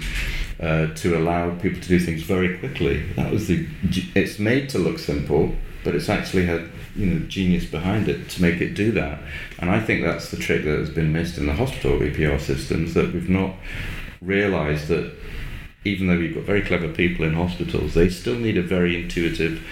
uh, 0.59 0.87
to 0.95 1.17
allow 1.17 1.53
people 1.55 1.81
to 1.81 1.87
do 1.87 1.99
things 1.99 2.23
very 2.23 2.57
quickly. 2.57 3.03
That 3.13 3.31
was 3.31 3.47
the. 3.47 3.67
It's 4.15 4.39
made 4.39 4.69
to 4.69 4.79
look 4.79 4.99
simple, 4.99 5.53
but 5.83 5.93
it's 5.93 6.09
actually 6.09 6.45
had 6.45 6.69
you 6.95 7.07
know 7.07 7.25
genius 7.27 7.65
behind 7.65 8.07
it 8.07 8.29
to 8.29 8.41
make 8.41 8.61
it 8.61 8.73
do 8.73 8.91
that. 8.93 9.19
And 9.59 9.69
I 9.69 9.79
think 9.81 10.03
that's 10.03 10.31
the 10.31 10.37
trick 10.37 10.63
that 10.63 10.79
has 10.79 10.89
been 10.89 11.11
missed 11.11 11.37
in 11.37 11.47
the 11.47 11.53
hospital 11.53 11.99
EPR 11.99 12.39
systems 12.39 12.93
that 12.93 13.13
we've 13.13 13.29
not 13.29 13.55
realised 14.21 14.87
that 14.87 15.13
even 15.83 16.07
though 16.07 16.17
we've 16.17 16.33
got 16.33 16.43
very 16.43 16.61
clever 16.61 16.89
people 16.89 17.25
in 17.25 17.33
hospitals, 17.33 17.93
they 17.93 18.09
still 18.09 18.35
need 18.35 18.57
a 18.57 18.61
very 18.61 19.01
intuitive 19.01 19.63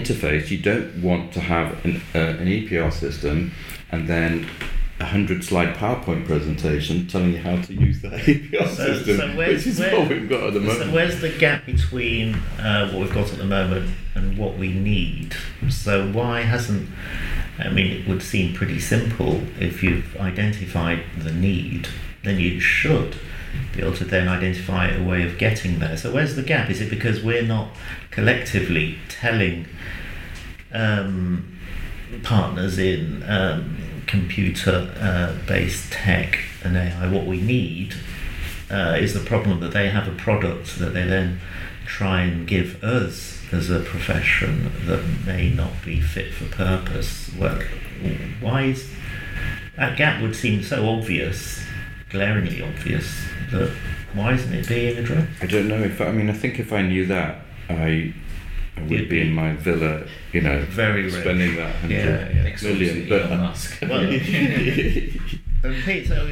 interface. 0.00 0.50
You 0.50 0.58
don't 0.58 1.02
want 1.02 1.32
to 1.34 1.40
have 1.40 1.84
an, 1.84 2.00
uh, 2.14 2.18
an 2.18 2.46
EPR 2.48 2.92
system 2.92 3.52
and 3.90 4.08
then 4.08 4.46
a 5.00 5.04
hundred 5.06 5.42
slide 5.44 5.74
PowerPoint 5.76 6.26
presentation 6.26 7.06
telling 7.08 7.32
you 7.32 7.38
how 7.38 7.60
to 7.60 7.74
use 7.74 8.00
that 8.02 8.12
EPR 8.20 8.68
So- 8.68 8.94
system, 8.94 9.16
so 9.18 9.36
where's- 9.36 9.56
which 9.58 9.66
is 9.66 9.78
where- 9.80 9.98
what 9.98 10.08
we've 10.08 10.28
got 10.28 10.44
at 10.44 10.54
the 10.54 10.60
moment. 10.60 10.78
So 10.90 10.94
where's 10.94 11.20
the 11.20 11.30
gap 11.30 11.66
between 11.66 12.34
uh, 12.58 12.90
what 12.90 13.00
we've 13.02 13.14
got 13.14 13.30
at 13.32 13.38
the 13.38 13.44
moment 13.44 13.90
and 14.14 14.38
what 14.38 14.56
we 14.58 14.72
need? 14.72 15.34
So 15.68 16.10
why 16.10 16.42
hasn't 16.42 16.88
I 17.58 17.68
mean, 17.68 17.92
it 17.92 18.08
would 18.08 18.22
seem 18.22 18.54
pretty 18.54 18.80
simple 18.80 19.42
if 19.60 19.82
you've 19.82 20.16
identified 20.16 21.00
the 21.18 21.30
need, 21.32 21.86
then 22.24 22.38
you 22.40 22.58
should 22.60 23.14
be 23.72 23.80
able 23.80 23.94
to 23.96 24.04
then 24.04 24.28
identify 24.28 24.88
a 24.88 25.02
way 25.02 25.22
of 25.22 25.38
getting 25.38 25.78
there. 25.78 25.96
So, 25.96 26.12
where's 26.12 26.36
the 26.36 26.42
gap? 26.42 26.70
Is 26.70 26.80
it 26.80 26.90
because 26.90 27.22
we're 27.22 27.42
not 27.42 27.68
collectively 28.10 28.98
telling 29.08 29.66
um, 30.72 31.58
partners 32.22 32.78
in 32.78 33.22
um, 33.28 33.76
computer 34.06 34.92
uh, 34.98 35.36
tech 35.90 36.40
and 36.64 36.76
AI 36.76 37.10
what 37.10 37.26
we 37.26 37.40
need? 37.40 37.94
Uh, 38.70 38.96
is 38.98 39.12
the 39.12 39.20
problem 39.20 39.60
that 39.60 39.72
they 39.72 39.90
have 39.90 40.08
a 40.08 40.12
product 40.12 40.78
that 40.78 40.94
they 40.94 41.04
then 41.04 41.40
try 41.84 42.22
and 42.22 42.46
give 42.46 42.82
us 42.82 43.42
as 43.52 43.68
a 43.68 43.80
profession 43.80 44.72
that 44.86 45.04
may 45.26 45.50
not 45.50 45.72
be 45.84 46.00
fit 46.00 46.32
for 46.32 46.46
purpose? 46.46 47.30
Well, 47.38 47.60
why 48.40 48.62
is 48.64 48.90
that 49.76 49.96
gap 49.96 50.22
would 50.22 50.36
seem 50.36 50.62
so 50.62 50.88
obvious, 50.88 51.62
glaringly 52.12 52.62
obvious, 52.62 53.24
that 53.50 53.70
why 54.14 54.34
isn't 54.34 54.52
it 54.52 54.68
being 54.68 54.98
addressed? 54.98 55.42
I 55.42 55.46
don't 55.46 55.68
know 55.68 55.82
if 55.82 56.00
I 56.00 56.12
mean 56.12 56.30
I 56.30 56.34
think 56.34 56.58
if 56.60 56.72
I 56.72 56.82
knew 56.82 57.06
that 57.06 57.38
I, 57.68 58.14
I 58.76 58.80
would 58.82 58.90
You'd 58.90 59.08
be 59.08 59.20
in 59.22 59.32
my 59.32 59.54
villa, 59.54 60.06
you 60.32 60.42
know, 60.42 60.62
Very 60.66 61.04
rich. 61.04 61.14
spending 61.14 61.56
that 61.56 61.74
hundred 61.76 61.96
Yeah, 61.96 62.28
yeah. 62.34 62.42
Next 62.44 62.62
door 62.62 62.72
to 62.72 62.78
million. 62.78 63.08
But 63.08 63.22
Elon 63.22 63.40
Musk. 63.40 63.82
Well, 63.88 64.00
and 65.64 65.84
Pete, 65.84 66.08
so 66.08 66.26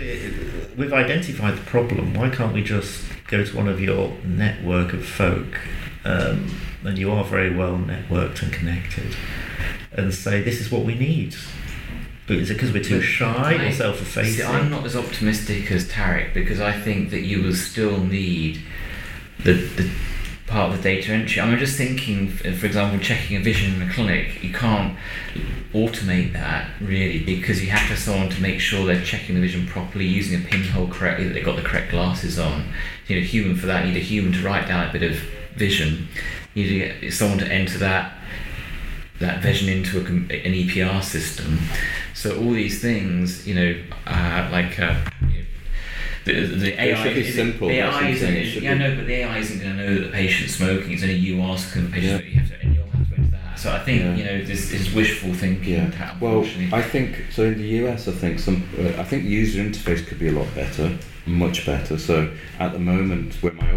we've 0.77 0.93
identified 0.93 1.57
the 1.57 1.63
problem. 1.63 2.15
Why 2.15 2.31
can't 2.31 2.53
we 2.53 2.63
just 2.63 3.05
go 3.29 3.45
to 3.45 3.57
one 3.57 3.69
of 3.69 3.81
your 3.81 4.13
network 4.25 4.93
of 4.93 5.07
folk, 5.07 5.61
um, 6.05 6.51
and 6.85 6.99
you 6.99 7.13
are 7.13 7.23
very 7.25 7.55
well 7.55 7.77
networked 7.79 8.43
and 8.43 8.53
connected, 8.53 9.15
and 9.93 10.13
say 10.13 10.43
this 10.43 10.61
is 10.61 10.71
what 10.73 10.85
we 10.85 10.95
need? 10.97 11.37
But 12.31 12.39
is 12.39 12.49
it 12.49 12.55
because 12.55 12.73
we're 12.73 12.85
too 12.85 12.99
But 12.99 13.05
shy 13.05 13.55
I- 13.57 13.65
or 13.67 13.73
self-effacing? 13.73 14.35
See, 14.35 14.45
I'm 14.45 14.71
not 14.71 14.87
as 14.87 14.95
optimistic 14.95 15.69
as 15.73 15.89
Tarek 15.89 16.33
because 16.33 16.61
I 16.61 16.71
think 16.71 17.11
that 17.11 17.23
you 17.23 17.43
will 17.43 17.57
still 17.57 17.99
need 18.05 18.63
the, 19.43 19.55
the 19.55 19.91
part 20.47 20.71
of 20.71 20.77
the 20.77 20.83
data 20.85 21.11
entry. 21.11 21.41
I'm 21.41 21.59
just 21.59 21.77
thinking, 21.77 22.29
for 22.29 22.67
example, 22.67 23.01
checking 23.01 23.37
a 23.37 23.41
vision 23.41 23.75
in 23.75 23.91
a 23.91 23.93
clinic, 23.93 24.45
you 24.45 24.53
can't 24.53 24.97
automate 25.75 26.33
that 26.35 26.71
really 26.81 27.25
because 27.25 27.65
you 27.65 27.71
have 27.71 27.81
to 27.81 27.95
have 27.95 27.99
someone 27.99 28.29
to 28.29 28.41
make 28.41 28.61
sure 28.61 28.87
they're 28.87 29.03
checking 29.03 29.35
the 29.35 29.41
vision 29.41 29.67
properly, 29.67 30.07
using 30.07 30.41
a 30.41 30.45
pinhole 30.45 30.87
correctly, 30.87 31.27
that 31.27 31.35
they've 31.35 31.45
got 31.45 31.57
the 31.57 31.63
correct 31.63 31.91
glasses 31.91 32.39
on. 32.39 32.73
You 33.09 33.17
know, 33.17 33.23
human 33.27 33.57
for 33.57 33.67
that, 33.67 33.87
you 33.87 33.93
need 33.93 33.99
a 33.99 34.05
human 34.05 34.33
to 34.35 34.43
write 34.45 34.69
down 34.69 34.89
a 34.89 34.93
bit 34.93 35.03
of 35.03 35.17
vision. 35.57 36.07
You 36.55 36.63
need 36.63 36.69
to 36.69 37.03
get 37.03 37.13
someone 37.13 37.39
to 37.39 37.49
enter 37.53 37.77
that 37.79 38.20
that 39.21 39.43
vision 39.43 39.69
into 39.69 39.99
a, 40.01 40.07
an 40.47 40.53
EPR 40.55 41.03
system. 41.03 41.59
So 42.15 42.37
all 42.39 42.53
these 42.53 42.81
things, 42.83 43.47
you 43.47 43.55
know, 43.55 43.77
uh, 44.07 44.49
like 44.51 44.79
uh, 44.81 44.97
you 45.23 45.27
know, 45.27 45.45
the, 46.25 46.33
the 46.47 46.73
it 46.73 46.79
AI 46.79 47.03
should 47.03 47.15
be 47.15 47.21
is- 47.29 47.35
simple, 47.35 47.69
The 47.69 47.79
that's 47.79 47.95
what 47.95 48.05
AI 48.05 48.11
isn't. 48.11 48.35
it 48.35 48.45
should 48.47 48.63
yeah, 48.63 48.73
be- 48.75 48.79
no, 48.81 48.97
but 48.97 49.07
the 49.07 49.15
AI 49.15 49.39
isn't 49.39 49.59
going 49.61 49.77
to 49.77 49.83
know 49.87 49.95
that 49.95 50.01
the 50.07 50.13
patient's 50.13 50.55
smoking. 50.57 50.93
It's 50.93 51.03
only 51.03 51.15
you 51.17 51.41
asking 51.43 51.85
the 51.85 51.91
patient. 51.91 52.25
Yeah. 52.25 52.31
You 52.31 52.41
have 52.41 52.49
to, 52.51 52.61
and 52.63 52.75
you'll 52.75 52.87
have 52.91 53.09
to 53.11 53.17
enter 53.17 53.31
that. 53.31 53.59
So 53.59 53.73
I 53.73 53.79
think 53.81 54.01
Yeah. 54.03 54.15
you 54.17 54.25
know 54.25 54.45
this 54.45 54.73
is 54.73 54.93
wishful 54.95 55.35
thinking. 55.35 55.75
Yeah. 55.75 56.17
Well. 56.21 56.47
I 56.73 56.83
think 56.83 57.27
so. 57.31 57.45
In 57.45 57.59
the 57.59 57.69
US, 57.87 58.09
I 58.09 58.13
think 58.13 58.39
some. 58.39 58.67
Uh, 58.79 58.89
I 59.01 59.05
think 59.05 59.25
user 59.25 59.63
interface 59.63 60.07
could 60.07 60.19
be 60.19 60.29
a 60.29 60.33
lot 60.33 60.53
better, 60.55 60.97
much 61.27 61.65
better. 61.67 61.99
So 61.99 62.31
at 62.59 62.73
the 62.73 62.79
moment, 62.79 63.35
where 63.43 63.53
my 63.53 63.70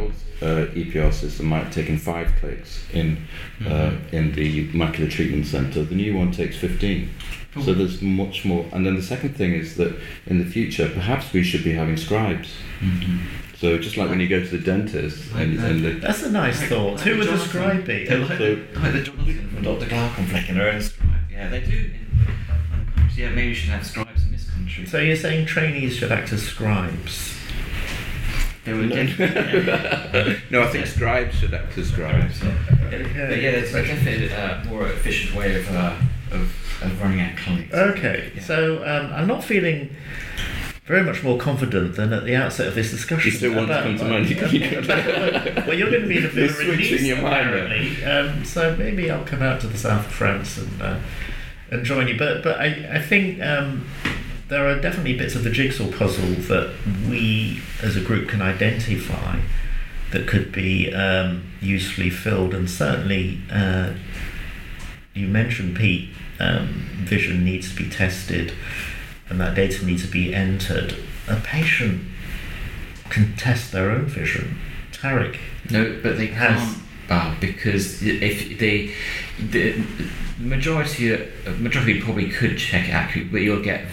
uh, 0.43 0.65
EPR 0.75 1.11
system 1.13 1.45
might 1.47 1.63
have 1.63 1.73
taken 1.73 1.97
five 1.97 2.29
clicks 2.39 2.85
in 2.93 3.17
uh, 3.65 3.91
Mhm. 3.91 4.13
in 4.13 4.31
the 4.33 4.67
macular 4.69 5.09
treatment 5.09 5.45
center, 5.47 5.83
the 5.83 5.95
new 5.95 6.15
one 6.17 6.31
takes 6.31 6.57
fifteen. 6.57 7.09
So 7.63 7.73
there's 7.73 8.01
much 8.01 8.45
more. 8.45 8.65
And 8.73 8.83
then 8.85 8.95
the 8.95 9.03
second 9.03 9.35
thing 9.37 9.53
is 9.53 9.75
that 9.75 9.93
in 10.25 10.39
the 10.39 10.45
future, 10.45 10.89
perhaps 10.89 11.31
we 11.33 11.43
should 11.43 11.63
be 11.63 11.73
having 11.73 11.97
scribes. 11.97 12.49
Mhm. 12.81 13.19
So 13.57 13.77
just 13.77 13.95
like 13.95 14.09
when 14.09 14.19
you 14.19 14.27
go 14.27 14.39
to 14.43 14.49
the 14.57 14.57
dentist 14.57 15.31
and, 15.35 15.59
and 15.59 15.85
the, 15.85 15.91
That's 15.91 16.23
a 16.23 16.31
nice 16.31 16.59
Like- 16.59 16.69
thought. 16.69 16.93
like 16.95 17.01
Who 17.01 17.17
would 17.19 17.27
the 17.27 17.37
scribe 17.37 17.85
be? 17.85 18.05
They're 18.07 18.17
like, 18.17 18.37
So- 18.39 18.57
like 18.81 18.93
the 18.93 19.01
Jonathan 19.03 19.49
from 19.53 19.63
Dr. 19.63 19.85
Clark 19.85 20.13
flicking 20.29 20.55
their 20.55 20.71
own 20.73 20.81
scribe. 20.81 21.09
Yeah, 21.31 21.47
they 21.49 21.59
do. 21.61 21.67
In 21.77 21.93
other 22.23 22.73
countries. 22.95 23.17
Yeah, 23.17 23.29
maybe 23.29 23.47
we 23.49 23.53
should 23.53 23.69
have 23.69 23.85
scribes 23.85 24.23
in 24.25 24.31
this 24.31 24.49
country. 24.49 24.85
So 24.87 24.97
you're 24.99 25.15
saying 25.15 25.45
trainees 25.45 25.95
should 25.95 26.11
act 26.11 26.33
as 26.33 26.41
scribes? 26.41 27.32
They 28.65 28.71
were 28.73 28.83
no, 30.49 30.61
I 30.63 30.67
think 30.67 30.85
scribes 30.87 31.35
should 31.35 31.53
act 31.53 31.77
as 31.77 31.89
scribes. 31.89 32.39
But 32.39 32.91
yeah, 32.91 33.51
there's 33.51 33.73
a 33.73 33.85
definitely 33.85 34.33
uh, 34.33 34.63
more 34.65 34.87
efficient 34.87 35.35
way 35.35 35.55
of, 35.59 35.69
uh, 35.69 35.95
of, 36.31 36.41
of 36.81 37.01
running 37.01 37.19
our 37.21 37.35
clinics. 37.35 37.73
Okay, 37.73 38.31
Yeah. 38.35 38.41
so 38.41 38.77
um, 38.85 39.11
I'm 39.13 39.27
not 39.27 39.43
feeling 39.43 39.93
very 40.85 41.03
much 41.03 41.23
more 41.23 41.37
confident 41.37 41.95
than 41.95 42.13
at 42.13 42.23
the 42.25 42.35
outset 42.37 42.67
of 42.67 42.75
this 42.75 42.91
discussion. 42.91 43.31
You 43.31 43.37
still 43.37 43.55
want 43.55 43.67
to 43.67 43.81
come 43.83 43.97
to 43.97 44.05
Monday? 44.05 44.37
about- 44.77 45.67
well, 45.67 45.77
you're 45.77 45.89
going 45.89 46.03
to 46.03 46.07
be 46.07 46.17
in 46.19 46.25
a 46.25 46.29
bit 46.29 46.49
of 46.51 46.59
a 46.59 46.63
You're 46.63 46.71
release, 46.73 47.01
your 47.03 47.17
mind 47.21 47.49
there. 47.53 47.65
apparently. 47.65 48.05
Um, 48.05 48.45
so 48.45 48.75
maybe 48.77 49.11
I'll 49.11 49.25
come 49.25 49.41
out 49.41 49.59
to 49.61 49.67
the 49.67 49.77
south 49.77 50.05
of 50.05 50.11
France 50.13 50.57
and 50.57 50.81
uh, 50.81 50.99
and 51.71 51.83
join 51.85 52.07
you. 52.07 52.17
But 52.17 52.43
but 52.43 52.59
I 52.61 52.67
I 52.93 53.01
think 53.01 53.41
um, 53.41 53.85
there 54.49 54.67
are 54.67 54.79
definitely 54.79 55.17
bits 55.17 55.35
of 55.35 55.43
the 55.43 55.49
jigsaw 55.49 55.89
puzzle 55.91 56.29
that 56.47 56.73
we 57.09 57.61
as 57.81 57.95
a 57.95 58.01
group 58.01 58.29
can 58.29 58.41
identify 58.41 59.39
that 60.11 60.27
could 60.27 60.51
be 60.51 60.93
um, 60.93 61.43
usefully 61.61 62.09
filled, 62.09 62.53
and 62.53 62.69
certainly 62.69 63.39
uh, 63.51 63.93
you 65.13 65.27
mentioned 65.27 65.75
Pete. 65.75 66.09
Um, 66.39 66.67
vision 67.03 67.45
needs 67.45 67.69
to 67.69 67.75
be 67.75 67.89
tested, 67.89 68.53
and 69.29 69.39
that 69.39 69.55
data 69.55 69.85
needs 69.85 70.03
to 70.05 70.11
be 70.11 70.33
entered. 70.33 70.95
A 71.27 71.35
patient 71.37 72.01
can 73.09 73.35
test 73.37 73.71
their 73.71 73.91
own 73.91 74.05
vision. 74.07 74.59
Tarek, 74.91 75.37
No, 75.69 75.99
but 76.01 76.17
they 76.17 76.27
Has- 76.27 76.59
can't, 76.59 76.77
Bob, 77.07 77.39
because 77.39 78.01
if 78.01 78.57
they, 78.59 78.93
the 79.39 79.83
majority, 80.39 81.17
majority 81.59 82.01
probably 82.01 82.29
could 82.29 82.57
check 82.57 82.87
it 82.89 82.91
accurately, 82.93 83.31
but 83.31 83.41
you'll 83.41 83.61
get 83.63 83.85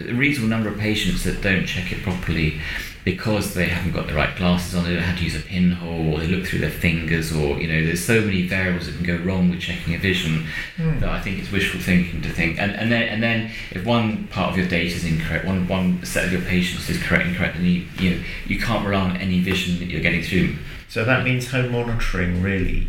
a 0.00 0.12
reasonable 0.12 0.48
number 0.48 0.68
of 0.68 0.78
patients 0.78 1.24
that 1.24 1.42
don't 1.42 1.66
check 1.66 1.92
it 1.92 2.02
properly 2.02 2.60
because 3.04 3.52
they 3.52 3.66
haven't 3.66 3.92
got 3.92 4.06
the 4.06 4.14
right 4.14 4.34
glasses 4.34 4.74
on, 4.74 4.84
they 4.84 4.90
don't 4.90 5.00
know 5.00 5.06
how 5.06 5.16
to 5.16 5.22
use 5.22 5.36
a 5.36 5.40
pinhole, 5.40 6.14
or 6.14 6.20
they 6.20 6.26
look 6.26 6.46
through 6.46 6.60
their 6.60 6.70
fingers, 6.70 7.32
or 7.32 7.60
you 7.60 7.68
know, 7.68 7.84
there's 7.84 8.02
so 8.02 8.22
many 8.22 8.46
variables 8.46 8.86
that 8.86 8.96
can 8.96 9.04
go 9.04 9.16
wrong 9.22 9.50
with 9.50 9.60
checking 9.60 9.94
a 9.94 9.98
vision 9.98 10.46
hmm. 10.76 10.98
that 11.00 11.10
I 11.10 11.20
think 11.20 11.38
it's 11.38 11.52
wishful 11.52 11.80
thinking 11.80 12.22
to 12.22 12.30
think. 12.30 12.58
And 12.58 12.72
and 12.72 12.90
then 12.90 13.02
and 13.02 13.22
then 13.22 13.50
if 13.72 13.84
one 13.84 14.26
part 14.28 14.50
of 14.50 14.56
your 14.56 14.66
data 14.66 14.96
is 14.96 15.04
incorrect, 15.04 15.44
one 15.44 15.68
one 15.68 16.04
set 16.04 16.24
of 16.24 16.32
your 16.32 16.40
patients 16.42 16.88
is 16.88 17.02
correct 17.02 17.26
and 17.26 17.36
correct, 17.36 17.56
then 17.56 17.66
you 17.66 17.86
you 17.98 18.10
know 18.10 18.22
you 18.46 18.58
can't 18.58 18.86
rely 18.86 19.02
on 19.02 19.16
any 19.18 19.40
vision 19.40 19.78
that 19.80 19.86
you're 19.86 20.00
getting 20.00 20.22
through. 20.22 20.56
so 20.88 21.04
that 21.04 21.24
means 21.24 21.50
home 21.50 21.72
monitoring 21.72 22.42
really 22.42 22.88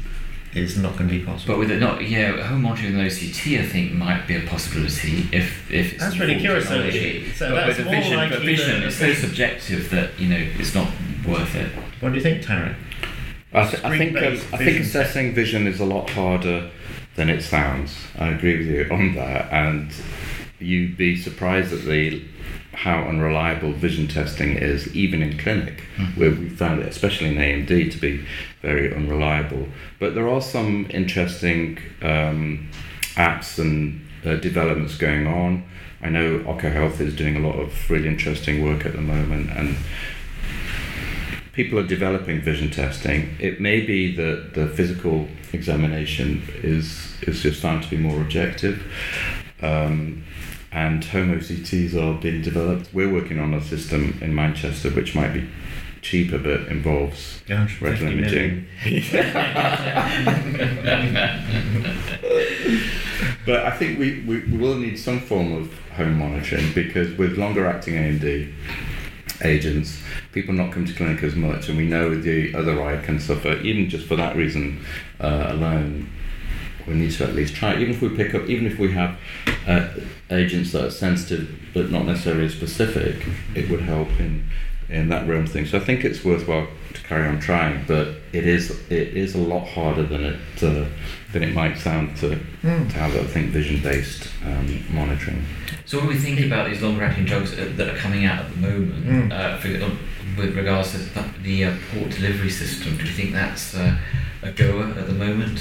is 0.55 0.77
not 0.77 0.93
going 0.97 1.09
to 1.09 1.19
be 1.19 1.24
possible. 1.24 1.53
But 1.55 1.59
with 1.59 1.71
it 1.71 1.79
not, 1.79 2.07
yeah, 2.07 2.41
home 2.47 2.62
monitoring 2.63 2.95
with 2.97 3.01
an 3.01 3.07
OCT, 3.12 3.59
I 3.59 3.65
think 3.65 3.91
might 3.93 4.25
be 4.25 4.38
a 4.38 4.41
possibility 4.47 5.27
if 5.31 5.69
if 5.71 5.93
it's 5.93 6.01
That's 6.03 6.17
really 6.17 6.33
informed 6.33 6.63
curious, 6.63 6.67
so 6.67 6.81
technology. 6.81 7.31
so 7.33 7.50
but 7.50 7.55
that's 7.55 7.77
with 7.77 7.88
a 7.88 7.89
more 7.91 8.01
vision, 8.01 8.17
like 8.17 8.29
but 8.31 8.41
vision 8.41 8.83
a 8.83 8.85
is 8.88 8.97
so 8.97 9.13
subjective 9.13 9.89
that 9.91 10.17
you 10.19 10.29
know 10.29 10.47
it's 10.57 10.74
not 10.74 10.88
worth 11.27 11.55
it. 11.55 11.71
what 12.00 12.09
do 12.09 12.15
you 12.15 12.21
think, 12.21 12.41
Tarek? 12.43 12.75
I, 13.53 13.67
th- 13.69 13.83
I 13.83 13.97
think 13.97 14.17
um, 14.17 14.33
I 14.53 14.57
think 14.57 14.79
assessing 14.81 15.33
vision 15.33 15.67
is 15.67 15.79
a 15.79 15.85
lot 15.85 16.09
harder 16.09 16.71
than 17.15 17.29
it 17.29 17.41
sounds. 17.41 17.95
I 18.17 18.29
agree 18.29 18.57
with 18.57 18.67
you 18.67 18.88
on 18.91 19.15
that, 19.15 19.51
and 19.51 19.91
you'd 20.59 20.97
be 20.97 21.15
surprised 21.15 21.74
at 21.74 21.83
the 21.83 22.24
how 22.75 23.03
unreliable 23.03 23.72
vision 23.74 24.08
testing 24.08 24.51
is, 24.51 24.94
even 24.96 25.22
in 25.22 25.38
clinic, 25.38 25.84
Mhm. 25.98 26.17
where 26.17 26.32
we 26.32 26.50
found 26.50 26.82
it, 26.82 26.88
especially 26.88 27.29
in 27.29 27.38
AMD, 27.38 27.89
to 27.89 27.98
be 27.98 28.20
very 28.62 28.94
unreliable. 28.94 29.70
But 30.00 30.13
there 30.15 30.27
are 30.27 30.41
some 30.41 30.86
interesting 30.89 31.77
um, 32.01 32.67
apps 33.15 33.58
and 33.60 34.01
uh, 34.25 34.36
developments 34.36 34.98
going 34.98 35.25
on. 35.27 35.63
I 36.01 36.10
know 36.10 36.39
Okko 36.39 36.72
Health 36.72 37.00
is 37.01 37.15
doing 37.15 37.36
a 37.38 37.39
lot 37.39 37.55
of 37.60 37.89
really 37.89 38.08
interesting 38.08 38.63
work 38.63 38.86
at 38.86 38.94
the 38.94 39.01
moment, 39.01 39.50
and 39.55 39.75
people 41.53 41.79
are 41.79 41.88
developing 41.88 42.41
vision 42.41 42.70
testing. 42.70 43.29
It 43.39 43.62
may 43.62 43.79
be 43.82 44.13
that 44.15 44.53
the 44.53 44.67
physical 44.67 45.27
examination 45.53 46.41
is 46.62 47.13
is 47.22 47.41
just 47.41 47.62
found 47.62 47.82
to 47.84 47.89
be 47.89 47.98
more 47.98 48.20
objective. 48.22 48.84
Um, 49.62 50.24
and 50.75 51.03
home 51.05 51.32
OCTs 51.32 51.96
are 51.96 52.22
being 52.22 52.41
developed. 52.41 52.94
We're 52.94 53.12
working 53.12 53.39
on 53.39 53.53
a 53.53 53.63
system 53.63 54.20
in 54.22 54.36
Manchester 54.36 54.89
which 54.89 55.15
might 55.15 55.34
be 55.34 55.48
cheaper 56.01 56.38
but 56.38 56.67
involves 56.67 57.41
retinal 57.82 58.12
50 58.12 58.15
million. 58.15 58.67
But 63.46 63.65
I 63.65 63.72
think 63.72 64.00
we, 64.00 64.22
we, 64.22 64.39
we 64.39 64.58
will 64.58 64.75
need 64.75 64.98
some 64.98 65.20
form 65.20 65.53
of 65.53 65.72
home 65.91 66.17
monitoring 66.17 66.74
because 66.74 67.15
with 67.15 67.38
longer 67.38 67.67
acting 67.67 67.94
AMD 67.94 68.51
agents, 69.44 70.01
people 70.32 70.53
not 70.53 70.72
come 70.72 70.86
to 70.86 70.94
clinic 70.94 71.22
as 71.24 71.36
much, 71.36 71.70
and 71.70 71.77
we 71.77 71.86
know 71.86 72.20
the 72.20 72.55
other 72.55 72.84
eye 72.84 72.98
can 72.98 73.20
suffer, 73.20 73.53
even 73.58 73.88
just 73.88 74.08
for 74.08 74.15
that 74.15 74.36
reason 74.36 74.84
uh, 75.20 75.48
alone. 75.50 76.10
we 76.88 76.96
need 76.96 77.12
to 77.12 77.24
at 77.24 77.36
least 77.36 77.53
try. 77.53 77.75
Even 77.75 77.94
if 77.94 78.01
we 78.01 78.10
pick 78.10 78.34
up, 78.34 78.50
even 78.50 78.65
if 78.65 78.79
we 78.79 78.91
have 78.94 79.15
uh, 79.67 79.88
agents 80.29 80.72
that 80.72 80.86
are 80.86 80.91
sensitive 80.91 81.48
but 81.74 81.91
not 81.91 82.05
necessarily 82.05 82.50
specific, 82.50 83.15
it 83.55 83.69
would 83.69 83.81
help 83.81 84.10
in 84.19 84.43
in 84.88 85.10
that 85.10 85.27
realm 85.27 85.48
thing. 85.48 85.65
So 85.65 85.77
I 85.77 85.81
think 85.81 86.05
it's 86.05 86.24
worthwhile 86.24 86.67
to 86.93 87.01
carry 87.03 87.27
on 87.27 87.39
trying, 87.39 87.84
but 87.88 88.07
it 88.34 88.45
is 88.45 88.69
it 88.89 89.17
is 89.17 89.34
a 89.36 89.39
lot 89.39 89.67
harder 89.67 90.03
than 90.03 90.24
it 90.24 90.39
uh, 90.63 90.86
than 91.34 91.41
it 91.43 91.53
might 91.53 91.77
sound 91.77 92.15
to, 92.17 92.38
Mm. 92.63 92.89
to 92.91 92.95
have 92.98 93.15
I 93.15 93.24
think 93.34 93.50
vision 93.51 93.81
based 93.81 94.27
um, 94.45 94.84
monitoring. 94.89 95.43
So 95.86 95.98
when 96.00 96.07
we 96.07 96.15
think 96.15 96.39
about 96.39 96.69
these 96.69 96.81
longer-acting 96.81 97.25
drugs 97.25 97.53
uh, 97.53 97.72
that 97.77 97.88
are 97.89 97.98
coming 97.98 98.25
out 98.25 98.39
at 98.45 98.50
the 98.53 98.57
moment, 98.57 99.05
Mm. 99.05 99.31
uh, 99.31 99.57
for, 99.57 99.67
uh, 99.86 99.89
with 100.38 100.55
regards 100.55 100.91
to 100.91 100.98
the, 101.00 101.24
the 101.43 101.65
uh, 101.65 101.74
port 101.91 102.10
delivery 102.12 102.50
system, 102.50 102.98
do 102.98 103.03
you 103.05 103.12
think 103.12 103.34
that's 103.34 103.75
uh, 103.75 103.98
a 104.43 104.51
goer 104.51 104.88
at 105.00 105.07
the 105.07 105.13
moment? 105.13 105.60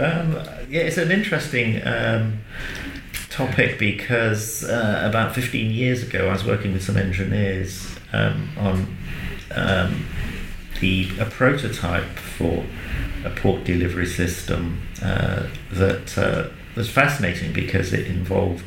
Um, 0.00 0.32
yeah, 0.70 0.80
it's 0.80 0.96
an 0.96 1.10
interesting 1.10 1.86
um, 1.86 2.38
topic 3.28 3.78
because 3.78 4.64
uh, 4.64 5.02
about 5.04 5.34
15 5.34 5.70
years 5.70 6.02
ago 6.02 6.28
I 6.28 6.32
was 6.32 6.44
working 6.44 6.72
with 6.72 6.82
some 6.82 6.96
engineers 6.96 7.98
um, 8.14 8.48
on 8.56 8.96
um, 9.54 10.06
the 10.80 11.10
a 11.18 11.26
prototype 11.26 12.16
for 12.18 12.64
a 13.26 13.30
port 13.30 13.64
delivery 13.64 14.06
system 14.06 14.80
uh, 15.02 15.46
that 15.72 16.16
uh, 16.16 16.48
was 16.74 16.88
fascinating 16.88 17.52
because 17.52 17.92
it 17.92 18.06
involved 18.06 18.66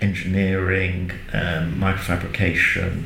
engineering, 0.00 1.12
um, 1.34 1.74
microfabrication, 1.74 3.04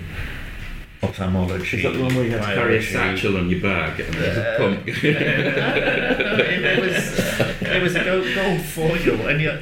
ophthalmology. 1.02 1.78
Is 1.78 1.82
that 1.84 1.92
the 1.94 2.02
one 2.02 2.14
where 2.14 2.24
you 2.24 2.30
had 2.32 2.40
to 2.40 2.54
carry 2.54 2.76
a 2.78 2.82
satchel 2.82 3.36
on 3.36 3.48
your 3.48 3.60
back 3.60 3.98
and 3.98 4.14
there's 4.14 4.36
a 4.36 4.56
pump? 4.58 4.86
no, 4.86 4.92
no, 4.92 6.36
no, 6.36 6.44
it, 6.44 6.64
it 6.64 6.80
was 6.80 7.60
it 7.62 7.82
was 7.82 7.94
a 7.96 8.04
gold, 8.04 8.26
gold 8.34 8.60
foil, 8.62 9.28
and 9.28 9.40
you 9.40 9.58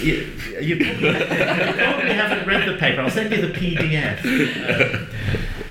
you, 0.00 0.32
you, 0.60 0.76
probably, 0.76 1.08
you 1.08 1.24
probably 1.74 2.12
haven't 2.12 2.46
read 2.46 2.68
the 2.68 2.76
paper. 2.78 3.00
I'll 3.00 3.10
send 3.10 3.32
you 3.32 3.40
the 3.40 3.52
PDF. 3.52 5.08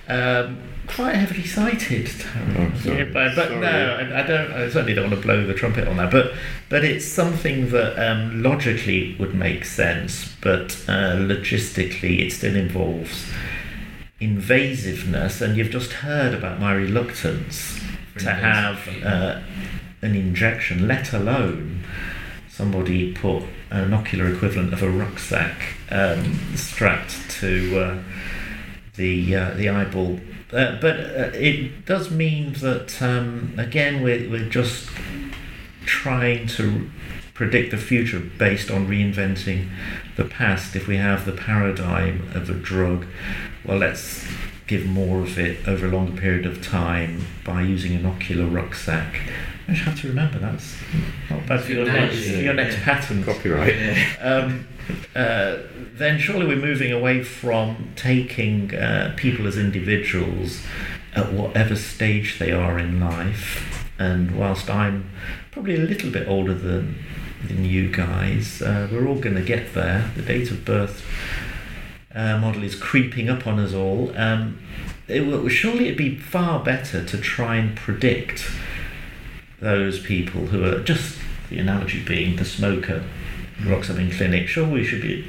Um, 0.07 0.17
um, 0.19 0.57
quite 0.87 1.15
heavily 1.15 1.45
cited, 1.45 2.09
Oh, 2.35 2.71
sorry. 2.81 2.97
Yeah, 2.97 3.03
but, 3.05 3.35
but 3.35 3.47
Sorry. 3.47 3.59
no, 3.59 3.95
I, 3.95 4.23
I 4.23 4.27
don't. 4.27 4.51
I 4.51 4.69
certainly 4.69 4.93
don't 4.93 5.09
want 5.09 5.21
to 5.21 5.25
blow 5.25 5.45
the 5.45 5.53
trumpet 5.53 5.87
on 5.87 5.97
that. 5.97 6.11
But 6.11 6.33
but 6.69 6.83
it's 6.83 7.05
something 7.05 7.69
that 7.69 7.97
um, 7.97 8.43
logically 8.43 9.15
would 9.19 9.33
make 9.33 9.65
sense, 9.65 10.35
but 10.41 10.73
uh, 10.87 11.15
logistically 11.15 12.19
it 12.19 12.31
still 12.31 12.55
involves 12.55 13.31
invasiveness. 14.27 15.41
And 15.41 15.57
you've 15.57 15.71
just 15.71 15.91
heard 15.91 16.33
about 16.33 16.59
my 16.59 16.73
reluctance 16.73 17.79
to 18.19 18.29
have 18.31 18.87
uh, 19.03 19.41
an 20.01 20.15
injection, 20.15 20.87
let 20.87 21.13
alone 21.13 21.83
somebody 22.49 23.13
put 23.13 23.43
an 23.71 23.93
ocular 23.93 24.31
equivalent 24.31 24.71
of 24.73 24.83
a 24.83 24.89
rucksack 24.89 25.75
um, 25.89 26.55
strapped 26.55 27.29
to 27.29 27.79
uh, 27.79 28.03
the 28.95 29.35
uh, 29.35 29.51
the 29.55 29.69
eyeball. 29.69 30.19
Uh, 30.51 30.77
but 30.79 30.99
uh, 30.99 31.31
it 31.33 31.85
does 31.85 32.11
mean 32.11 32.53
that 32.53 33.01
um, 33.01 33.53
again 33.57 34.03
we're, 34.03 34.29
we're 34.29 34.49
just 34.49 34.87
trying 35.85 36.45
to 36.45 36.89
predict 37.33 37.71
the 37.71 37.77
future 37.77 38.19
based 38.19 38.69
on 38.69 38.87
reinventing 38.87 39.67
the 40.15 40.25
past. 40.25 40.75
If 40.75 40.87
we 40.87 40.97
have 40.97 41.25
the 41.25 41.31
paradigm 41.31 42.29
of 42.33 42.49
a 42.49 42.53
drug, 42.53 43.05
well, 43.65 43.77
let's 43.77 44.25
give 44.67 44.85
more 44.85 45.21
of 45.21 45.37
it 45.37 45.67
over 45.67 45.85
a 45.85 45.89
longer 45.89 46.19
period 46.19 46.45
of 46.45 46.61
time 46.61 47.25
by 47.43 47.61
using 47.61 47.95
an 47.95 48.05
ocular 48.05 48.45
rucksack. 48.45 49.19
I 49.67 49.73
just 49.73 49.85
have 49.85 50.01
to 50.01 50.09
remember 50.09 50.39
that's 50.39 50.75
not 51.29 51.45
bad 51.47 51.61
for 51.61 51.71
your 51.71 51.85
next, 51.85 52.15
Analogy, 52.15 52.35
for 52.35 52.41
your 52.41 52.53
next 52.53 52.77
yeah. 52.77 52.83
patent 52.83 53.25
Copyright. 53.25 53.75
um, 54.21 54.67
uh, 55.15 55.57
then 55.93 56.19
surely 56.19 56.45
we're 56.45 56.57
moving 56.57 56.91
away 56.91 57.23
from 57.23 57.91
taking 57.95 58.73
uh, 58.75 59.13
people 59.15 59.47
as 59.47 59.57
individuals 59.57 60.61
at 61.15 61.31
whatever 61.31 61.75
stage 61.75 62.39
they 62.39 62.51
are 62.51 62.77
in 62.77 62.99
life. 62.99 63.87
And 63.99 64.37
whilst 64.37 64.69
I'm 64.69 65.09
probably 65.51 65.75
a 65.75 65.79
little 65.79 66.09
bit 66.09 66.27
older 66.27 66.53
than 66.53 67.03
than 67.47 67.65
you 67.65 67.89
guys, 67.89 68.61
uh, 68.61 68.87
we're 68.91 69.07
all 69.07 69.19
going 69.19 69.35
to 69.35 69.43
get 69.43 69.73
there. 69.73 70.11
The 70.15 70.21
date 70.21 70.51
of 70.51 70.65
birth 70.65 71.05
uh, 72.13 72.37
model 72.37 72.63
is 72.63 72.75
creeping 72.75 73.29
up 73.29 73.45
on 73.47 73.59
us 73.59 73.73
all. 73.73 74.15
Um, 74.17 74.59
it 75.07 75.27
will, 75.27 75.47
surely 75.49 75.85
it'd 75.85 75.97
be 75.97 76.17
far 76.17 76.63
better 76.63 77.03
to 77.03 77.17
try 77.17 77.57
and 77.57 77.75
predict 77.75 78.49
those 79.59 79.99
people 79.99 80.47
who 80.47 80.63
are 80.63 80.79
just 80.81 81.17
the 81.49 81.59
analogy 81.59 82.03
being 82.03 82.35
the 82.37 82.45
smoker 82.45 83.03
rocks 83.65 83.89
up 83.89 83.97
in 83.97 84.11
clinic. 84.11 84.47
Sure, 84.47 84.67
we 84.67 84.83
should 84.83 85.01
be 85.01 85.27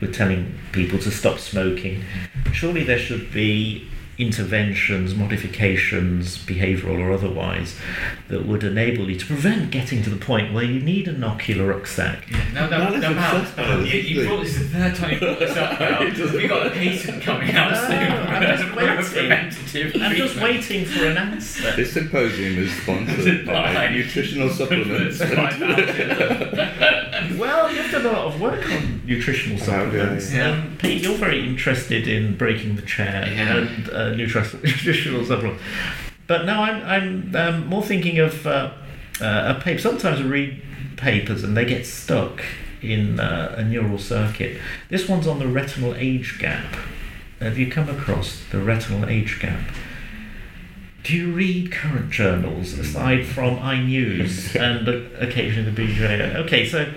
we're 0.00 0.12
telling 0.12 0.54
people 0.72 0.98
to 0.98 1.10
stop 1.10 1.38
smoking. 1.38 2.04
Surely 2.52 2.84
there 2.84 2.98
should 2.98 3.32
be 3.32 3.88
interventions, 4.18 5.14
modifications, 5.14 6.38
behavioural 6.38 6.98
or 7.00 7.12
otherwise, 7.12 7.76
that 8.28 8.46
would 8.46 8.64
enable 8.64 9.10
you 9.10 9.18
to 9.18 9.26
prevent 9.26 9.70
getting 9.70 10.02
to 10.02 10.10
the 10.10 10.16
point 10.16 10.52
where 10.54 10.64
you 10.64 10.80
need 10.80 11.06
an 11.08 11.22
ocular 11.22 11.66
rucksack. 11.68 12.30
Yeah, 12.30 12.38
no, 12.54 12.68
That 12.68 12.90
no, 12.90 12.94
is 12.96 13.02
no, 13.02 13.14
Mal, 13.14 13.36
obsessed 13.36 13.56
by 13.56 13.76
this, 13.76 13.92
you, 13.94 14.00
you 14.00 14.26
brought 14.26 14.42
this 14.42 14.56
the 14.58 14.64
third 14.64 14.94
time 14.94 15.10
you 15.12 15.18
brought 15.18 15.38
this 15.38 15.56
up 15.56 15.78
now. 15.80 16.00
We've 16.00 16.48
got 16.48 16.66
a 16.66 16.70
patent 16.70 17.22
coming 17.22 17.50
out 17.52 17.70
No, 17.72 17.78
soon. 17.88 18.12
I'm 18.12 18.42
just 18.42 18.64
for 18.68 18.76
waiting. 18.76 19.04
preventative 19.28 19.92
I'm 20.02 20.16
just 20.16 20.36
waiting 20.40 20.84
for 20.86 21.06
an 21.06 21.16
answer. 21.18 21.76
This 21.76 21.92
symposium 21.92 22.58
is 22.58 22.72
sponsored 22.82 23.46
by 23.46 23.74
By- 23.74 23.88
nutritional 23.90 24.48
supplements. 24.50 25.20
Well, 27.38 27.72
you've 27.72 27.90
done 27.90 28.06
a 28.06 28.12
lot 28.12 28.26
of 28.26 28.40
work 28.40 28.64
on 28.70 29.02
nutritional 29.06 29.58
How 29.58 29.64
supplements. 29.64 30.32
Yeah. 30.32 30.50
Um, 30.50 30.76
Pete, 30.78 31.02
you're 31.02 31.16
very 31.16 31.46
interested 31.46 32.06
in 32.08 32.36
breaking 32.36 32.76
the 32.76 32.82
chair 32.82 33.26
Yeah. 33.26 33.56
and 33.56 33.88
uh, 33.90 34.14
nutri- 34.14 34.62
nutritional 34.62 35.24
supplements. 35.24 35.62
But 36.26 36.44
no, 36.44 36.60
I'm, 36.62 36.82
I'm 36.84 37.36
um, 37.36 37.66
more 37.66 37.82
thinking 37.82 38.18
of 38.18 38.46
uh, 38.46 38.72
uh, 39.20 39.54
a 39.56 39.60
paper. 39.60 39.80
Sometimes 39.80 40.20
I 40.20 40.24
read 40.24 40.62
papers 40.96 41.44
and 41.44 41.56
they 41.56 41.64
get 41.64 41.86
stuck 41.86 42.42
in 42.82 43.20
uh, 43.20 43.54
a 43.58 43.64
neural 43.64 43.98
circuit. 43.98 44.60
This 44.88 45.08
one's 45.08 45.26
on 45.26 45.38
the 45.38 45.46
retinal 45.46 45.94
age 45.94 46.38
gap. 46.38 46.74
Have 47.40 47.58
you 47.58 47.70
come 47.70 47.88
across 47.88 48.42
the 48.50 48.58
retinal 48.58 49.08
age 49.08 49.38
gap? 49.40 49.60
Do 51.06 51.14
you 51.14 51.30
read 51.30 51.70
current 51.70 52.10
journals 52.10 52.76
aside 52.76 53.26
from 53.26 53.58
iNews 53.58 54.56
and 54.60 54.88
occasionally 55.22 55.70
the 55.70 55.82
BJ? 55.82 56.34
Okay, 56.34 56.66
so 56.66 56.92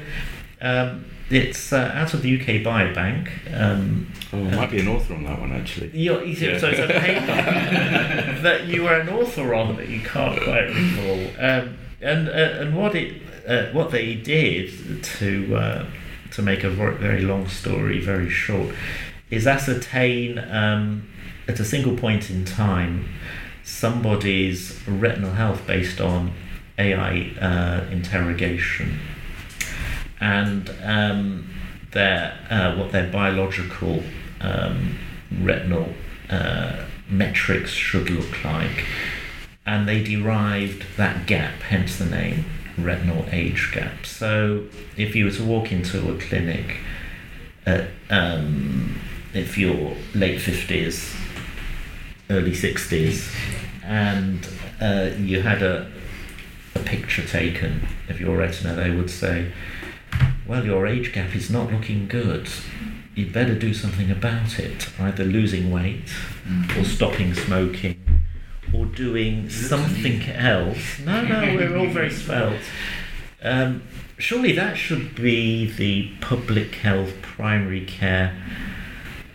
um, 0.62 1.06
it's 1.30 1.72
uh, 1.72 1.92
out 1.94 2.16
of 2.16 2.24
the 2.24 2.42
UK 2.42 2.64
Biobank. 2.64 3.30
Um, 3.54 4.12
Oh, 4.32 4.38
I 4.38 4.56
might 4.56 4.70
be 4.70 4.80
an 4.80 4.88
author 4.88 5.16
on 5.16 5.24
that 5.24 5.40
one 5.40 5.52
actually. 5.52 5.90
you're, 5.98 6.24
you 6.24 6.36
see, 6.36 6.60
so 6.60 6.70
it's 6.70 6.80
a 6.80 7.00
paper 7.00 7.26
that 8.44 8.68
you 8.68 8.84
were 8.84 8.94
an 8.94 9.10
author 9.10 9.56
on 9.56 9.76
that 9.78 9.90
you 9.90 10.02
can't 10.02 10.40
quite 10.44 10.68
recall. 10.68 11.20
Um, 11.40 11.78
and 12.00 12.30
uh, 12.30 12.62
and 12.62 12.78
what 12.78 12.94
it 12.94 13.24
uh, 13.48 13.72
what 13.72 13.90
they 13.90 14.14
did 14.14 15.04
to 15.04 15.56
uh, 15.56 15.86
to 16.32 16.42
make 16.44 16.64
a 16.64 16.70
very 16.70 17.22
long 17.22 17.48
story 17.48 18.00
very 18.00 18.30
short 18.30 18.76
is 19.32 19.48
ascertain 19.48 20.38
um, 20.38 21.10
at 21.48 21.60
a 21.60 21.66
single 21.66 21.98
point 21.98 22.30
in 22.30 22.46
time 22.46 23.10
somebody's 23.70 24.80
retinal 24.88 25.32
health 25.32 25.66
based 25.68 26.02
on 26.02 26.34
AI 26.78 27.32
uh, 27.40 27.86
interrogation 27.92 29.00
and 30.20 30.74
um, 30.84 31.50
their 31.92 32.38
uh, 32.50 32.76
what 32.76 32.92
their 32.92 33.10
biological 33.12 34.04
um, 34.42 34.98
retinal 35.42 35.94
uh, 36.30 36.84
metrics 37.10 37.72
should 37.72 38.10
look 38.10 38.44
like, 38.44 38.86
and 39.66 39.88
they 39.88 40.04
derived 40.04 40.86
that 40.98 41.26
gap, 41.26 41.62
hence 41.62 41.98
the 41.98 42.06
name 42.06 42.46
retinal 42.78 43.26
age 43.32 43.72
gap. 43.74 44.06
So 44.06 44.66
if 44.96 45.16
you 45.16 45.26
were 45.26 45.32
to 45.32 45.44
walk 45.44 45.72
into 45.72 46.12
a 46.12 46.18
clinic 46.18 46.78
at 47.66 47.90
um, 48.10 49.00
if 49.34 49.58
you're 49.58 49.96
late 50.14 50.42
fifties, 50.42 51.16
early 52.30 52.54
sixties, 52.54 53.32
and 53.84 54.48
uh, 54.82 55.10
you 55.18 55.42
had 55.42 55.62
a 55.62 55.92
a 56.80 56.84
picture 56.84 57.26
taken 57.26 57.88
of 58.10 58.20
your 58.20 58.38
retina, 58.38 58.74
they 58.74 58.92
would 58.92 59.10
say, 59.10 59.52
well, 60.48 60.66
your 60.66 60.88
age 60.88 61.14
gap 61.14 61.36
is 61.36 61.50
not 61.50 61.72
looking 61.72 62.08
good. 62.08 62.50
You'd 63.16 63.34
better 63.34 63.56
do 63.56 63.74
something 63.74 64.10
about 64.10 64.60
it, 64.60 64.90
either 65.00 65.24
losing 65.24 65.72
weight 65.72 66.10
or 66.78 66.84
stopping 66.84 67.34
smoking 67.34 68.00
or 68.74 68.86
doing 68.86 69.50
something 69.50 70.24
else. 70.24 71.00
No, 71.00 71.24
no, 71.24 71.56
we're 71.56 71.78
all 71.78 71.88
very 71.88 72.10
svelte. 72.12 72.62
Um, 73.42 73.84
surely 74.18 74.52
that 74.54 74.78
should 74.78 75.16
be 75.16 75.70
the 75.70 76.12
public 76.22 76.76
health, 76.76 77.22
primary 77.22 77.86
care 77.86 78.42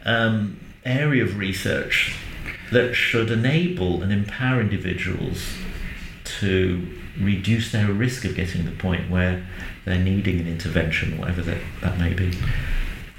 um, 0.04 0.60
area 0.84 1.24
of 1.24 1.38
research 1.38 2.16
that 2.74 2.94
should 2.94 3.30
enable 3.30 4.02
and 4.02 4.12
empower 4.12 4.60
individuals 4.60 5.56
to 6.24 6.86
reduce 7.18 7.70
their 7.72 7.92
risk 7.92 8.24
of 8.24 8.34
getting 8.34 8.64
to 8.64 8.70
the 8.70 8.76
point 8.76 9.08
where 9.08 9.46
they're 9.84 9.98
needing 9.98 10.40
an 10.40 10.48
intervention, 10.48 11.16
whatever 11.18 11.42
that, 11.42 11.58
that 11.80 11.98
may 11.98 12.12
be? 12.12 12.36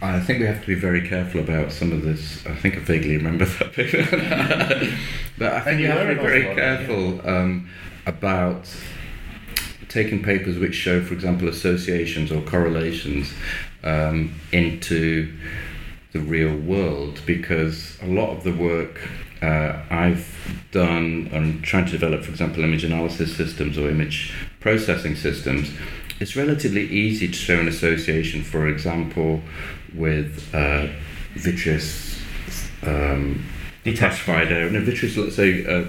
I 0.01 0.19
think 0.19 0.39
we 0.39 0.45
have 0.45 0.61
to 0.61 0.67
be 0.67 0.75
very 0.75 1.07
careful 1.07 1.39
about 1.39 1.71
some 1.71 1.91
of 1.91 2.03
this. 2.03 2.45
I 2.45 2.55
think 2.55 2.75
I 2.75 2.79
vaguely 2.79 3.17
remember 3.17 3.45
that 3.45 3.75
bit. 3.75 3.91
but 5.37 5.53
I 5.53 5.61
think 5.61 5.79
you 5.79 5.85
you 5.85 5.91
have 5.91 6.07
to 6.07 6.15
be 6.15 6.21
very 6.21 6.47
Oslo, 6.49 6.55
careful 6.55 7.29
um, 7.29 7.69
about 8.05 8.69
taking 9.87 10.21
papers 10.21 10.59
which 10.59 10.75
show, 10.75 11.01
for 11.01 11.13
example, 11.13 11.47
associations 11.47 12.31
or 12.31 12.41
correlations 12.41 13.33
um, 13.83 14.35
into 14.51 15.33
the 16.11 16.19
real 16.19 16.55
world 16.55 17.21
because 17.25 17.97
a 18.01 18.07
lot 18.07 18.31
of 18.31 18.43
the 18.43 18.51
work 18.51 18.99
uh, 19.41 19.81
I've 19.89 20.65
done 20.71 21.29
on 21.33 21.61
trying 21.61 21.85
to 21.85 21.91
develop, 21.91 22.23
for 22.23 22.31
example, 22.31 22.63
image 22.63 22.83
analysis 22.83 23.35
systems 23.35 23.77
or 23.77 23.89
image 23.89 24.33
processing 24.59 25.15
systems, 25.15 25.71
it's 26.19 26.35
relatively 26.35 26.87
easy 26.87 27.27
to 27.27 27.33
show 27.33 27.59
an 27.59 27.67
association, 27.67 28.43
for 28.43 28.67
example, 28.67 29.41
with 29.93 30.53
uh, 30.53 30.87
vitreous 31.33 32.19
um, 32.83 33.45
classified 33.83 34.51
area, 34.51 34.71
no, 34.71 34.81
vitreous, 34.81 35.17
let's 35.17 35.35
say, 35.35 35.65
uh, 35.65 35.85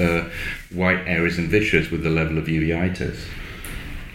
uh, 0.00 0.28
white 0.72 1.00
areas 1.06 1.38
in 1.38 1.48
vitreous 1.48 1.90
with 1.90 2.02
the 2.02 2.10
level 2.10 2.38
of 2.38 2.44
uveitis. 2.44 3.18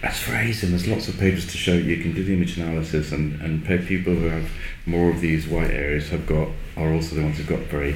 That's 0.03 0.27
easy, 0.27 0.67
there's 0.67 0.85
lots 0.85 1.07
of 1.07 1.17
papers 1.17 1.45
to 1.45 1.57
show 1.57 1.71
you 1.71 1.95
can 1.95 2.13
do 2.13 2.25
the 2.25 2.33
image 2.33 2.57
analysis, 2.57 3.13
and, 3.13 3.41
and 3.41 3.63
people 3.63 4.13
who 4.13 4.25
have 4.25 4.51
more 4.85 5.09
of 5.09 5.21
these 5.21 5.47
white 5.47 5.71
areas 5.71 6.09
have 6.09 6.27
got 6.27 6.49
are 6.75 6.93
also 6.93 7.15
the 7.15 7.23
ones 7.23 7.37
who've 7.37 7.47
got 7.47 7.59
very 7.59 7.95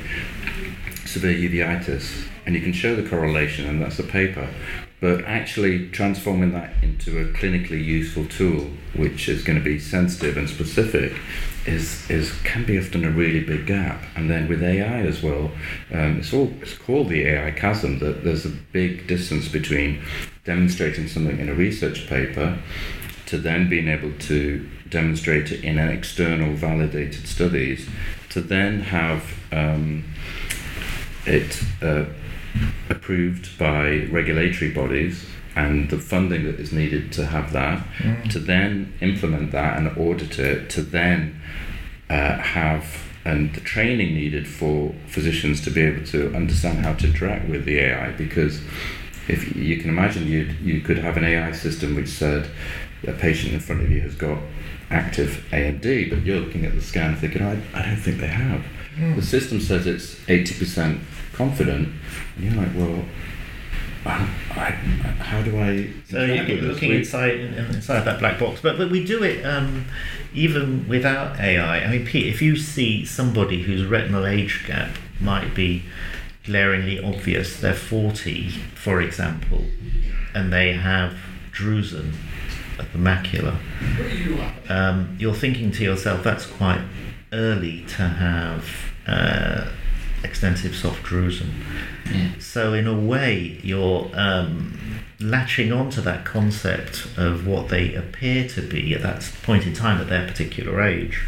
severe 1.04 1.34
uveitis, 1.34 2.26
and 2.46 2.56
you 2.56 2.62
can 2.62 2.72
show 2.72 2.96
the 2.96 3.08
correlation, 3.10 3.66
and 3.68 3.82
that's 3.82 3.98
the 3.98 4.04
paper. 4.04 4.48
But 5.02 5.26
actually 5.26 5.90
transforming 5.90 6.54
that 6.54 6.82
into 6.82 7.20
a 7.20 7.26
clinically 7.34 7.84
useful 7.84 8.26
tool, 8.26 8.70
which 8.96 9.28
is 9.28 9.44
going 9.44 9.60
to 9.60 9.64
be 9.64 9.78
sensitive 9.78 10.38
and 10.38 10.50
specific, 10.50 11.12
is 11.66 12.10
is 12.10 12.32
can 12.46 12.64
be 12.64 12.80
often 12.80 13.04
a 13.04 13.12
really 13.12 13.44
big 13.44 13.68
gap. 13.68 14.02
And 14.16 14.30
then 14.30 14.48
with 14.48 14.64
AI 14.64 15.02
as 15.02 15.22
well, 15.22 15.52
um, 15.94 16.20
it's 16.20 16.34
all 16.34 16.54
it's 16.62 16.74
called 16.74 17.10
the 17.10 17.26
AI 17.28 17.52
chasm. 17.52 18.00
That 18.00 18.24
there's 18.24 18.46
a 18.46 18.50
big 18.72 19.08
distance 19.08 19.50
between 19.50 20.02
demonstrating 20.48 21.08
something 21.08 21.38
in 21.38 21.50
a 21.50 21.54
research 21.54 22.08
paper 22.08 22.58
to 23.28 23.38
then 23.38 23.70
being 23.70 23.90
able 23.90 24.14
to 24.18 24.68
demonstrate 24.90 25.52
it 25.52 25.62
in 25.64 25.78
an 25.78 25.90
external 25.90 26.54
validated 26.56 27.28
studies 27.28 27.88
to 28.30 28.40
then 28.40 28.80
have 28.80 29.24
um, 29.52 30.06
it 31.26 31.62
uh, 31.82 32.06
approved 32.90 33.60
by 33.60 34.08
regulatory 34.10 34.72
bodies 34.72 35.26
and 35.54 35.90
the 35.90 35.98
funding 35.98 36.46
that 36.46 36.60
is 36.60 36.72
needed 36.72 37.12
to 37.12 37.26
have 37.26 37.52
that, 37.52 37.86
to 38.30 38.40
then 38.40 38.94
implement 39.02 39.52
that 39.52 39.78
and 39.78 39.98
audit 39.98 40.40
it, 40.40 40.70
to 40.70 40.82
then 40.82 41.42
uh, 42.10 42.38
have 42.38 43.04
and 43.26 43.54
the 43.56 43.60
training 43.60 44.14
needed 44.14 44.48
for 44.48 44.96
physicians 45.08 45.60
to 45.62 45.70
be 45.70 45.82
able 45.82 46.06
to 46.06 46.34
understand 46.34 46.78
how 46.86 46.94
to 46.94 47.08
interact 47.08 47.50
with 47.50 47.66
the 47.66 47.78
AI 47.80 48.12
because 48.12 48.62
if 49.28 49.56
you 49.56 49.78
can 49.78 49.90
imagine 49.90 50.28
you 50.28 50.54
you 50.62 50.82
could 50.82 50.98
have 50.98 51.18
an 51.18 51.24
AI 51.24 51.52
system 51.52 51.96
which 51.96 52.08
said 52.10 52.50
a 53.08 53.12
patient 53.14 53.54
in 53.54 53.60
front 53.60 53.82
of 53.82 53.92
you 53.92 54.02
has 54.02 54.16
got 54.16 54.40
active 54.90 55.46
AMD, 55.52 56.10
but 56.10 56.24
you're 56.24 56.40
looking 56.40 56.66
at 56.66 56.74
the 56.74 56.82
scan 56.82 57.16
thinking, 57.16 57.42
I, 57.42 57.62
I 57.74 57.82
don't 57.86 57.98
think 57.98 58.20
they 58.20 58.28
have. 58.28 58.64
The 59.16 59.22
system 59.22 59.60
says 59.62 59.86
it's 59.86 60.16
80% 60.26 61.00
confident, 61.34 61.90
and 62.36 62.44
you're 62.44 62.56
like, 62.56 62.74
well, 62.76 63.06
I, 64.06 64.28
I, 64.52 64.72
how 65.20 65.42
do 65.44 65.60
I. 65.60 65.90
So 66.10 66.24
you're 66.24 66.62
looking 66.62 66.90
We- 66.90 66.98
inside 66.98 67.36
inside 67.40 68.06
that 68.06 68.20
black 68.20 68.40
box, 68.40 68.62
but 68.62 68.78
but 68.78 68.90
we 68.90 69.04
do 69.04 69.22
it 69.24 69.46
um, 69.46 69.86
even 70.34 70.88
without 70.88 71.38
AI. 71.40 71.80
I 71.84 71.88
mean, 71.92 72.06
Pete, 72.06 72.28
if 72.34 72.42
you 72.42 72.56
see 72.56 73.06
somebody 73.06 73.62
whose 73.64 73.86
retinal 73.86 74.26
age 74.26 74.64
gap 74.66 74.90
might 75.20 75.54
be 75.54 75.84
glaringly 76.48 76.98
obvious, 77.00 77.60
they're 77.60 77.74
forty, 77.76 78.50
for 78.74 79.00
example, 79.02 79.62
and 80.34 80.52
they 80.52 80.74
have 80.74 81.14
drusen 81.52 82.14
at 82.80 82.92
the 82.94 83.00
macula, 83.00 83.58
um, 84.70 85.16
you're 85.20 85.34
thinking 85.34 85.72
to 85.72 85.84
yourself, 85.84 86.24
that's 86.24 86.46
quite 86.46 86.82
early 87.34 87.84
to 87.88 88.04
have 88.04 88.64
uh, 89.08 89.68
extensive 90.24 90.76
soft 90.76 91.04
drusen. 91.04 91.50
Yeah. 92.12 92.32
So 92.40 92.74
in 92.74 92.88
a 92.88 92.94
way, 92.94 93.60
you're 93.64 94.10
um, 94.14 94.80
latching 95.20 95.72
onto 95.72 96.02
that 96.02 96.26
concept 96.26 97.08
of 97.18 97.48
what 97.48 97.70
they 97.70 97.96
appear 97.96 98.48
to 98.50 98.62
be 98.62 98.94
at 98.94 99.02
that 99.02 99.30
point 99.44 99.66
in 99.66 99.74
time 99.74 100.00
at 100.00 100.08
their 100.08 100.28
particular 100.28 100.82
age, 100.82 101.20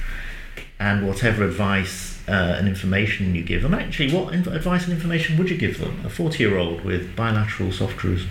and 0.79 1.08
whatever 1.08 1.43
advice 1.43 2.18
uh, 2.29 2.57
and 2.57 2.67
information 2.67 3.35
you 3.35 3.43
give 3.43 3.63
them. 3.63 3.73
Actually, 3.73 4.13
what 4.13 4.33
inf- 4.33 4.47
advice 4.47 4.83
and 4.85 4.93
information 4.93 5.37
would 5.37 5.49
you 5.49 5.57
give 5.57 5.79
them? 5.79 6.01
A 6.05 6.09
forty-year-old 6.09 6.81
with 6.81 7.15
bilateral 7.15 7.71
soft 7.71 7.97
drusen. 7.97 8.27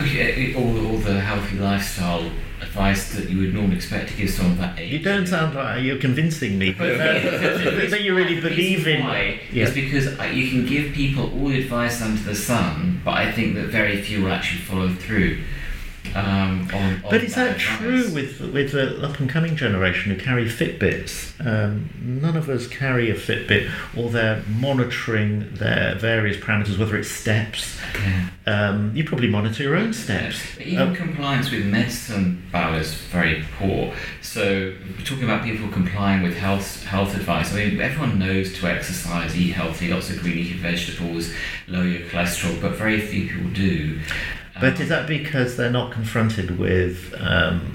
Okay, 0.00 0.54
all, 0.54 0.86
all 0.86 0.98
the 0.98 1.20
healthy 1.20 1.56
lifestyle 1.58 2.30
advice 2.60 3.14
that 3.14 3.30
you 3.30 3.40
would 3.40 3.54
normally 3.54 3.76
expect 3.76 4.10
to 4.10 4.16
give 4.16 4.30
someone 4.30 4.58
that 4.58 4.78
age. 4.78 4.92
You 4.92 4.98
don't 4.98 5.26
sound 5.26 5.54
like 5.54 5.82
you're 5.82 5.98
convincing 5.98 6.58
me, 6.58 6.72
but 6.78 6.90
uh, 6.90 6.96
that 7.90 8.00
you 8.02 8.14
really 8.14 8.40
believe 8.40 8.86
in. 8.86 9.04
Why? 9.04 9.40
Yeah. 9.52 9.64
It's 9.64 9.74
because 9.74 10.18
uh, 10.18 10.24
you 10.24 10.50
can 10.50 10.66
give 10.66 10.92
people 10.92 11.32
all 11.32 11.48
the 11.48 11.62
advice 11.62 12.02
under 12.02 12.22
the 12.22 12.34
sun, 12.34 13.00
but 13.04 13.14
I 13.14 13.32
think 13.32 13.54
that 13.54 13.66
very 13.68 14.02
few 14.02 14.24
will 14.24 14.32
actually 14.32 14.62
follow 14.62 14.88
through. 14.88 15.42
Um, 16.14 16.68
on, 16.72 16.94
on 16.94 17.02
But 17.10 17.24
is 17.24 17.34
that 17.34 17.56
advice. 17.56 17.78
true 17.78 18.10
with 18.12 18.40
with 18.40 18.72
the 18.72 19.02
up 19.06 19.18
and 19.20 19.28
coming 19.28 19.56
generation 19.56 20.12
who 20.14 20.20
carry 20.20 20.46
Fitbits? 20.46 21.34
Um, 21.44 21.90
none 22.00 22.36
of 22.36 22.48
us 22.48 22.66
carry 22.66 23.10
a 23.10 23.14
Fitbit, 23.14 23.70
or 23.96 24.10
they're 24.10 24.42
monitoring 24.48 25.54
their 25.54 25.94
various 25.96 26.36
parameters, 26.36 26.78
whether 26.78 26.96
it's 26.96 27.10
steps. 27.10 27.78
Yeah. 27.94 28.28
Um, 28.46 28.92
you 28.94 29.04
probably 29.04 29.28
monitor 29.28 29.62
your 29.62 29.76
own 29.76 29.92
steps. 29.92 30.40
But 30.56 30.66
even 30.66 30.88
Um, 30.88 30.94
compliance 30.94 31.50
with 31.50 31.64
medicine, 31.66 32.42
Bal, 32.52 32.74
is 32.74 32.94
very 32.94 33.44
poor. 33.58 33.92
So 34.22 34.72
we're 34.96 35.04
talking 35.04 35.24
about 35.24 35.44
people 35.44 35.68
complying 35.68 36.22
with 36.22 36.36
health 36.36 36.84
health 36.84 37.14
advice. 37.16 37.52
I 37.52 37.56
mean, 37.64 37.80
everyone 37.80 38.18
knows 38.18 38.52
to 38.58 38.66
exercise, 38.68 39.36
eat 39.36 39.52
healthy, 39.52 39.88
lots 39.92 40.10
of 40.10 40.20
green 40.22 40.36
leafy 40.36 40.58
vegetables, 40.58 41.32
lower 41.68 41.84
your 41.84 42.02
cholesterol, 42.08 42.60
but 42.60 42.72
very 42.76 43.00
few 43.00 43.26
people 43.28 43.50
do. 43.50 43.98
But 44.60 44.78
is 44.80 44.88
that 44.88 45.06
because 45.06 45.56
they're 45.56 45.70
not 45.70 45.92
confronted 45.92 46.58
with 46.58 47.14
um, 47.18 47.72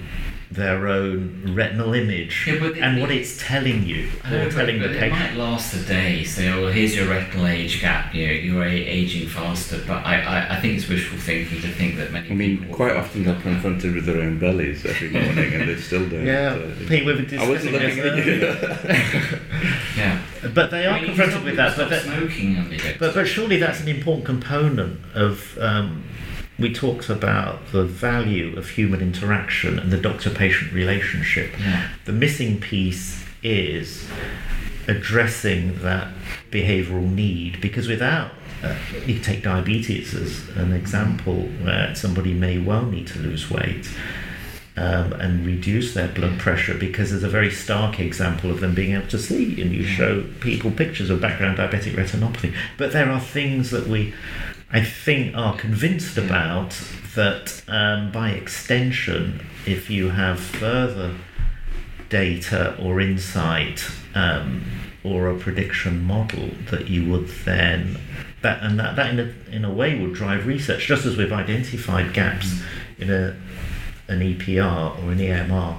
their 0.52 0.86
own 0.90 1.54
retinal 1.56 1.94
image 1.94 2.46
Yeah, 2.46 2.60
but 2.60 2.72
it- 2.76 2.80
and 2.82 3.00
what 3.00 3.10
it's 3.10 3.38
telling 3.42 3.86
you, 3.86 4.10
I 4.26 4.32
know, 4.32 4.42
or 4.42 4.46
but- 4.46 4.54
telling 4.54 4.80
but 4.80 4.92
the 4.92 5.06
it 5.06 5.12
might 5.12 5.36
last 5.36 5.74
a 5.74 5.80
day. 5.88 6.24
Say, 6.26 6.50
oh, 6.50 6.68
here's 6.70 6.94
your 6.96 7.08
retinal 7.08 7.48
age 7.48 7.80
gap. 7.80 8.14
You 8.14 8.28
know, 8.28 8.34
you're 8.34 8.64
aging 8.66 9.30
faster. 9.30 9.80
But 9.88 10.06
I, 10.06 10.22
I, 10.22 10.58
I 10.58 10.60
think 10.60 10.76
it's 10.78 10.90
wishful 10.90 11.18
thinking 11.20 11.62
to 11.62 11.68
think 11.70 11.96
that 11.98 12.12
many. 12.12 12.30
I 12.32 12.34
mean, 12.34 12.58
people 12.60 12.76
quite 12.76 12.96
often 12.98 13.24
they're 13.24 13.40
confronted 13.40 13.96
with 13.96 14.06
their 14.06 14.20
own 14.22 14.40
bellies 14.40 14.86
every 14.86 15.10
morning, 15.22 15.54
and 15.54 15.70
they 15.70 15.78
still 15.78 16.08
don't. 16.10 16.26
Yeah, 16.26 16.58
uh, 16.60 16.76
Pete, 16.88 17.06
we 17.06 17.14
were 17.14 17.42
I 17.42 17.48
wasn't 17.50 17.74
looking 17.74 18.00
at 18.00 18.26
you. 18.26 19.40
Yeah. 19.98 20.20
But 20.54 20.72
they 20.72 20.86
I 20.86 20.90
are 20.92 20.96
mean, 21.02 21.06
confronted 21.06 21.44
with 21.44 21.56
that. 21.58 21.78
But 21.78 21.90
that, 21.92 22.02
smoking 22.04 22.56
and 22.58 22.72
they 22.72 22.78
don't. 22.78 23.00
But, 23.00 23.14
but 23.14 23.26
surely 23.28 23.58
that's 23.58 23.80
an 23.82 23.88
important 23.88 24.26
component 24.26 25.00
of. 25.16 25.58
Um, 25.60 26.04
we 26.60 26.74
talked 26.74 27.10
about 27.10 27.72
the 27.72 27.84
value 27.84 28.56
of 28.58 28.70
human 28.70 29.02
interaction 29.02 29.80
and 29.80 29.92
the 29.92 29.98
doctor 29.98 30.30
patient 30.30 30.74
relationship. 30.74 31.52
Yeah. 31.60 31.90
The 32.06 32.12
missing 32.12 32.60
piece 32.60 33.24
is 33.42 34.08
addressing 34.88 35.82
that 35.82 36.14
behavioural 36.52 37.12
need 37.12 37.62
because 37.62 37.88
without. 37.88 38.32
Uh, 38.64 38.76
you 39.08 39.18
take 39.18 39.42
diabetes 39.42 40.14
as 40.14 40.48
an 40.56 40.72
example 40.72 41.34
where 41.64 41.96
somebody 41.96 42.32
may 42.32 42.60
well 42.60 42.86
need 42.86 43.08
to 43.08 43.18
lose 43.18 43.50
weight 43.50 43.90
um, 44.78 45.14
and 45.14 45.46
reduce 45.46 45.94
their 45.94 46.08
blood 46.08 46.40
pressure 46.40 46.76
because 46.76 47.12
there's 47.12 47.24
a 47.24 47.30
very 47.30 47.52
stark 47.52 48.00
example 48.00 48.50
of 48.50 48.62
them 48.62 48.74
being 48.74 48.94
able 48.94 49.08
to 49.08 49.20
see, 49.20 49.62
and 49.62 49.74
you 49.74 49.84
show 49.84 50.24
people 50.40 50.72
pictures 50.72 51.10
of 51.10 51.20
background 51.20 51.58
diabetic 51.58 51.94
retinopathy. 51.94 52.56
But 52.78 52.94
there 52.94 53.10
are 53.10 53.20
things 53.20 53.72
that 53.72 53.88
we, 53.88 54.14
I 54.74 54.82
think, 54.84 55.36
are 55.36 55.56
convinced 55.58 56.18
Yeah. 56.18 56.26
about 56.26 56.76
that 57.16 57.62
um, 57.68 58.12
by 58.12 58.30
extension, 58.32 59.46
if 59.66 59.90
you 59.90 60.10
have 60.10 60.40
further 60.40 61.14
data 62.10 62.76
or 62.82 63.00
insight 63.02 63.86
um, 64.16 64.64
or 65.04 65.30
a 65.30 65.38
prediction 65.38 66.04
model, 66.04 66.50
that 66.70 66.90
you 66.90 67.10
would 67.10 67.28
then 67.46 67.98
that 68.42 68.64
and 68.64 68.80
that, 68.80 68.96
that 68.96 69.12
in 69.12 69.20
a, 69.20 69.56
in 69.56 69.66
a 69.66 69.72
way 69.72 70.00
would 70.00 70.14
drive 70.14 70.48
research, 70.48 70.88
just 70.88 71.06
as 71.06 71.16
we've 71.18 71.32
identified 71.34 72.14
gaps 72.14 72.62
in 72.98 73.10
a 73.12 73.36
an 74.08 74.20
EPR 74.20 74.98
or 75.04 75.12
an 75.12 75.20
EMR 75.20 75.76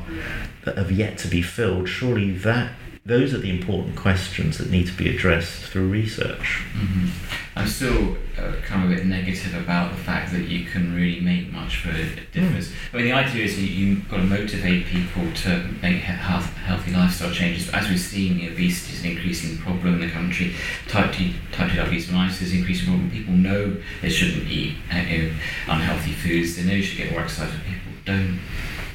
that 0.65 0.79
have 0.79 0.91
yet 0.91 1.19
to 1.19 1.29
be 1.29 1.43
filled. 1.43 1.89
Surely 1.89 2.31
that 2.33 2.73
those 3.05 3.35
are 3.35 3.38
the 3.38 3.51
important 3.51 3.97
questions 3.97 4.59
that 4.59 4.71
need 4.71 4.87
to 4.87 4.93
be 4.93 5.09
addressed 5.15 5.62
through 5.65 5.88
research. 5.88 6.62
Mhm. 6.75 7.09
I'm 7.57 7.67
still 7.67 8.17
uh, 8.38 8.53
kind 8.65 8.85
of 8.85 8.91
a 8.91 8.95
bit 8.95 9.07
negative 9.07 9.55
about 9.55 9.91
the 9.91 10.03
fact 10.03 10.33
that 10.33 10.49
you 10.49 10.65
can 10.65 10.95
really 10.95 11.21
make 11.21 11.53
much 11.53 11.79
for 11.79 11.91
a 11.91 12.07
difference. 12.33 12.73
I 12.93 12.97
mean, 12.97 13.07
the 13.07 13.12
idea 13.12 13.45
is 13.45 13.57
that 13.57 13.62
you've 13.67 14.09
got 14.09 14.19
to 14.19 14.23
motivate 14.23 14.87
people 14.87 15.25
to 15.43 15.65
make 15.83 15.97
health, 15.99 16.57
healthy 16.59 16.93
lifestyle 16.93 17.31
changes. 17.33 17.67
But 17.67 17.83
as 17.83 17.91
we've 17.91 18.01
seen, 18.01 18.37
obesity 18.51 18.95
is 18.97 19.05
an 19.05 19.11
increasing 19.11 19.59
problem 19.59 19.95
in 19.95 20.01
the 20.01 20.11
country. 20.11 20.55
Type 20.88 21.12
2, 21.12 21.31
type 21.51 21.71
2 21.71 21.77
diabetes 21.77 22.11
is 22.41 22.53
an 22.53 22.59
increasing 22.59 22.87
problem. 22.87 23.11
People 23.11 23.35
know 23.35 23.77
they 24.01 24.09
shouldn't 24.09 24.49
eat 24.49 24.77
uh, 24.93 24.97
you 24.99 25.23
know, 25.23 25.31
unhealthy 25.69 26.12
foods. 26.12 26.57
They 26.57 26.62
know 26.62 26.75
you 26.75 26.83
should 26.83 26.99
get 26.99 27.11
more 27.12 27.21
exercise, 27.23 27.51
but 27.51 27.65
people 27.65 27.93
don't. 28.07 28.38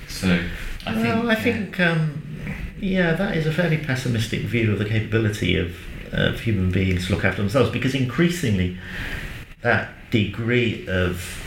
So 0.08 0.40
I 0.86 0.94
think. 0.94 1.04
well, 1.06 1.30
I 1.30 1.34
yeah. 1.34 1.42
think, 1.44 1.80
um, 1.80 2.24
yeah, 2.80 3.14
that 3.14 3.36
is 3.38 3.46
a 3.46 3.52
fairly 3.52 3.78
pessimistic 3.78 4.42
view 4.42 4.74
of 4.74 4.80
the 4.80 4.86
capability 4.86 5.56
of, 5.56 5.76
of 6.12 6.42
human 6.42 6.72
beings 6.72 7.08
to 7.08 7.16
look 7.16 7.26
after 7.26 7.42
themselves 7.42 7.70
because 7.70 7.96
increasingly 7.96 8.78
that 9.62 9.90
degree 10.12 10.86
of 10.88 11.44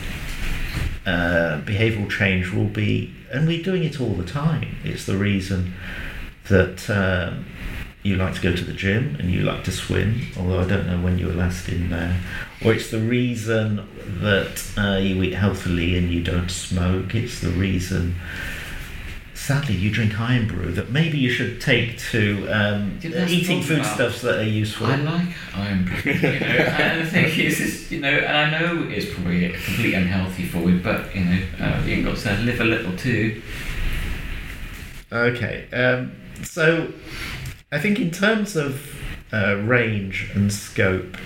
uh, 1.05 1.61
behavioural 1.65 2.09
change 2.09 2.51
will 2.51 2.65
be, 2.65 3.13
and 3.31 3.47
we're 3.47 3.63
doing 3.63 3.83
it 3.83 3.99
all 3.99 4.13
the 4.13 4.25
time. 4.25 4.75
It's 4.83 5.05
the 5.05 5.17
reason 5.17 5.73
that 6.47 6.89
um, 6.89 7.45
you 8.03 8.15
like 8.15 8.33
to 8.35 8.41
go 8.41 8.55
to 8.55 8.63
the 8.63 8.73
gym 8.73 9.15
and 9.19 9.31
you 9.31 9.41
like 9.41 9.63
to 9.63 9.71
swim, 9.71 10.21
although 10.37 10.61
I 10.61 10.67
don't 10.67 10.87
know 10.87 10.99
when 11.01 11.19
you 11.19 11.27
were 11.27 11.33
last 11.33 11.69
in 11.69 11.89
there. 11.89 12.19
Or 12.63 12.73
it's 12.73 12.91
the 12.91 12.99
reason 12.99 13.87
that 14.21 14.71
uh, 14.77 14.97
you 14.97 15.21
eat 15.23 15.33
healthily 15.33 15.97
and 15.97 16.11
you 16.11 16.23
don't 16.23 16.49
smoke. 16.49 17.15
It's 17.15 17.41
the 17.41 17.49
reason, 17.49 18.15
sadly, 19.41 19.73
you 19.73 19.89
drink 19.89 20.19
Irn-Bru 20.19 20.71
that 20.73 20.91
maybe 20.91 21.17
you 21.17 21.31
should 21.31 21.59
take 21.59 21.97
to 22.11 22.47
um, 22.51 22.99
eating 23.03 23.11
what 23.11 23.23
I'm 23.23 23.73
about. 23.73 23.85
foodstuffs 23.87 24.21
that 24.21 24.39
are 24.39 24.43
useful. 24.43 24.85
I 24.85 24.95
like 24.97 25.29
Irn-Bru, 25.57 26.11
you 26.13 26.21
know, 26.21 26.47
and 26.47 27.01
the 27.01 27.09
thing 27.09 27.25
is, 27.39 27.59
is, 27.59 27.91
you 27.91 28.01
know, 28.01 28.07
and 28.07 28.55
I 28.55 28.59
know 28.59 28.87
it's 28.87 29.11
probably 29.11 29.45
a 29.45 29.51
completely 29.51 29.95
unhealthy 29.95 30.45
for 30.45 30.69
you, 30.69 30.79
but 30.79 31.13
you 31.15 31.25
know, 31.25 31.43
uh, 31.59 31.81
you've 31.85 32.05
got 32.05 32.17
to 32.17 32.37
live 32.43 32.61
a 32.61 32.65
little 32.65 32.95
too. 32.95 33.41
Okay, 35.11 35.67
um, 35.73 36.11
so 36.43 36.93
I 37.71 37.79
think 37.79 37.99
in 37.99 38.11
terms 38.11 38.55
of 38.55 38.95
uh, 39.33 39.55
range 39.55 40.29
and 40.35 40.53
scope 40.53 41.17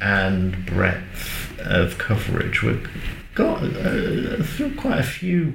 and 0.00 0.64
breadth 0.64 1.58
of 1.58 1.98
coverage, 1.98 2.62
we've 2.62 2.88
got 3.34 3.62
uh, 3.62 4.42
quite 4.76 4.98
a 4.98 5.04
few 5.04 5.54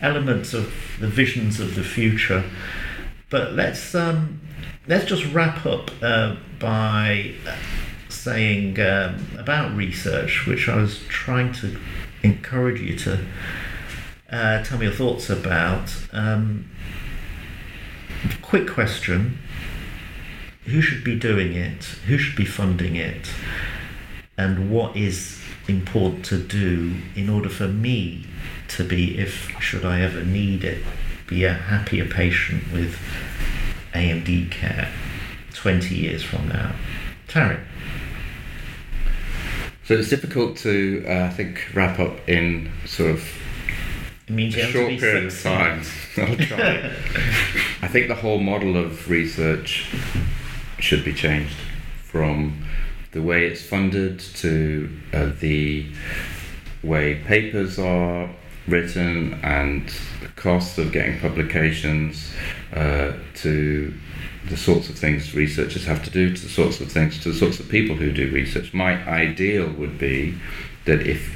elements 0.00 0.54
of 0.54 0.72
the 1.00 1.08
visions 1.08 1.60
of 1.60 1.74
the 1.74 1.82
future. 1.82 2.44
But 3.30 3.54
let's 3.54 3.94
um, 3.94 4.40
let's 4.86 5.04
just 5.04 5.26
wrap 5.32 5.66
up 5.66 5.90
uh, 6.02 6.36
by 6.58 7.34
saying 8.08 8.80
um, 8.80 9.26
about 9.38 9.74
research, 9.76 10.46
which 10.46 10.68
I 10.68 10.76
was 10.76 11.00
trying 11.08 11.52
to 11.54 11.76
encourage 12.22 12.80
you 12.80 12.96
to 12.98 13.24
uh, 14.30 14.62
tell 14.62 14.78
me 14.78 14.86
your 14.86 14.94
thoughts 14.94 15.28
about. 15.30 15.94
Um, 16.12 16.70
quick 18.42 18.68
question 18.68 19.38
who 20.64 20.80
should 20.80 21.04
be 21.04 21.16
doing 21.16 21.52
it 21.52 21.84
who 22.06 22.18
should 22.18 22.36
be 22.36 22.44
funding 22.44 22.96
it 22.96 23.30
and 24.36 24.70
what 24.70 24.96
is 24.96 25.40
important 25.68 26.24
to 26.24 26.38
do 26.38 26.94
in 27.14 27.28
order 27.28 27.48
for 27.48 27.68
me 27.68 28.24
to 28.68 28.84
be 28.84 29.18
if 29.18 29.50
should 29.60 29.84
i 29.84 30.00
ever 30.00 30.24
need 30.24 30.64
it 30.64 30.82
be 31.26 31.44
a 31.44 31.52
happier 31.52 32.04
patient 32.04 32.62
with 32.72 32.98
amd 33.94 34.50
care 34.50 34.90
20 35.54 35.94
years 35.94 36.22
from 36.22 36.48
now 36.48 36.74
tarek 37.28 37.60
So 39.86 39.94
it's 39.94 40.08
difficult 40.08 40.56
to, 40.58 41.04
uh, 41.06 41.26
I 41.26 41.28
think, 41.28 41.64
wrap 41.72 42.00
up 42.00 42.28
in 42.28 42.72
sort 42.86 43.12
of 43.12 43.24
it 44.26 44.32
means 44.32 44.56
a 44.56 44.66
short 44.66 44.98
period 44.98 45.26
of 45.26 45.40
time. 45.40 45.82
I'll 46.16 46.36
try. 46.36 46.78
I 47.82 47.86
think 47.86 48.08
the 48.08 48.16
whole 48.16 48.40
model 48.40 48.76
of 48.76 49.08
research 49.08 49.88
should 50.80 51.04
be 51.04 51.12
changed 51.14 51.56
from 52.02 52.65
the 53.16 53.22
way 53.22 53.46
it's 53.46 53.62
funded 53.62 54.20
to 54.20 54.90
uh, 55.14 55.30
the 55.40 55.86
way 56.84 57.14
papers 57.14 57.78
are 57.78 58.28
written 58.68 59.32
and 59.42 59.88
the 60.20 60.28
cost 60.36 60.76
of 60.76 60.92
getting 60.92 61.18
publications 61.18 62.30
uh, 62.74 63.12
to 63.34 63.94
the 64.50 64.56
sorts 64.56 64.90
of 64.90 64.98
things 64.98 65.34
researchers 65.34 65.86
have 65.86 66.04
to 66.04 66.10
do 66.10 66.36
to 66.36 66.42
the 66.42 66.48
sorts 66.50 66.78
of 66.78 66.92
things 66.92 67.18
to 67.22 67.32
the 67.32 67.38
sorts 67.38 67.58
of 67.58 67.66
people 67.70 67.96
who 67.96 68.12
do 68.12 68.30
research. 68.30 68.74
My 68.74 69.02
ideal 69.08 69.70
would 69.78 69.96
be 69.98 70.34
that 70.84 71.00
if 71.06 71.34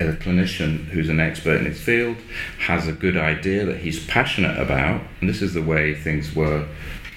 a 0.00 0.12
clinician 0.12 0.84
who's 0.88 1.08
an 1.08 1.18
expert 1.18 1.60
in 1.60 1.64
his 1.64 1.80
field 1.80 2.18
has 2.58 2.86
a 2.86 2.92
good 2.92 3.16
idea 3.16 3.64
that 3.64 3.78
he's 3.78 4.04
passionate 4.06 4.58
about, 4.60 5.00
and 5.20 5.30
this 5.30 5.40
is 5.40 5.54
the 5.54 5.62
way 5.62 5.94
things 5.94 6.34
were, 6.34 6.68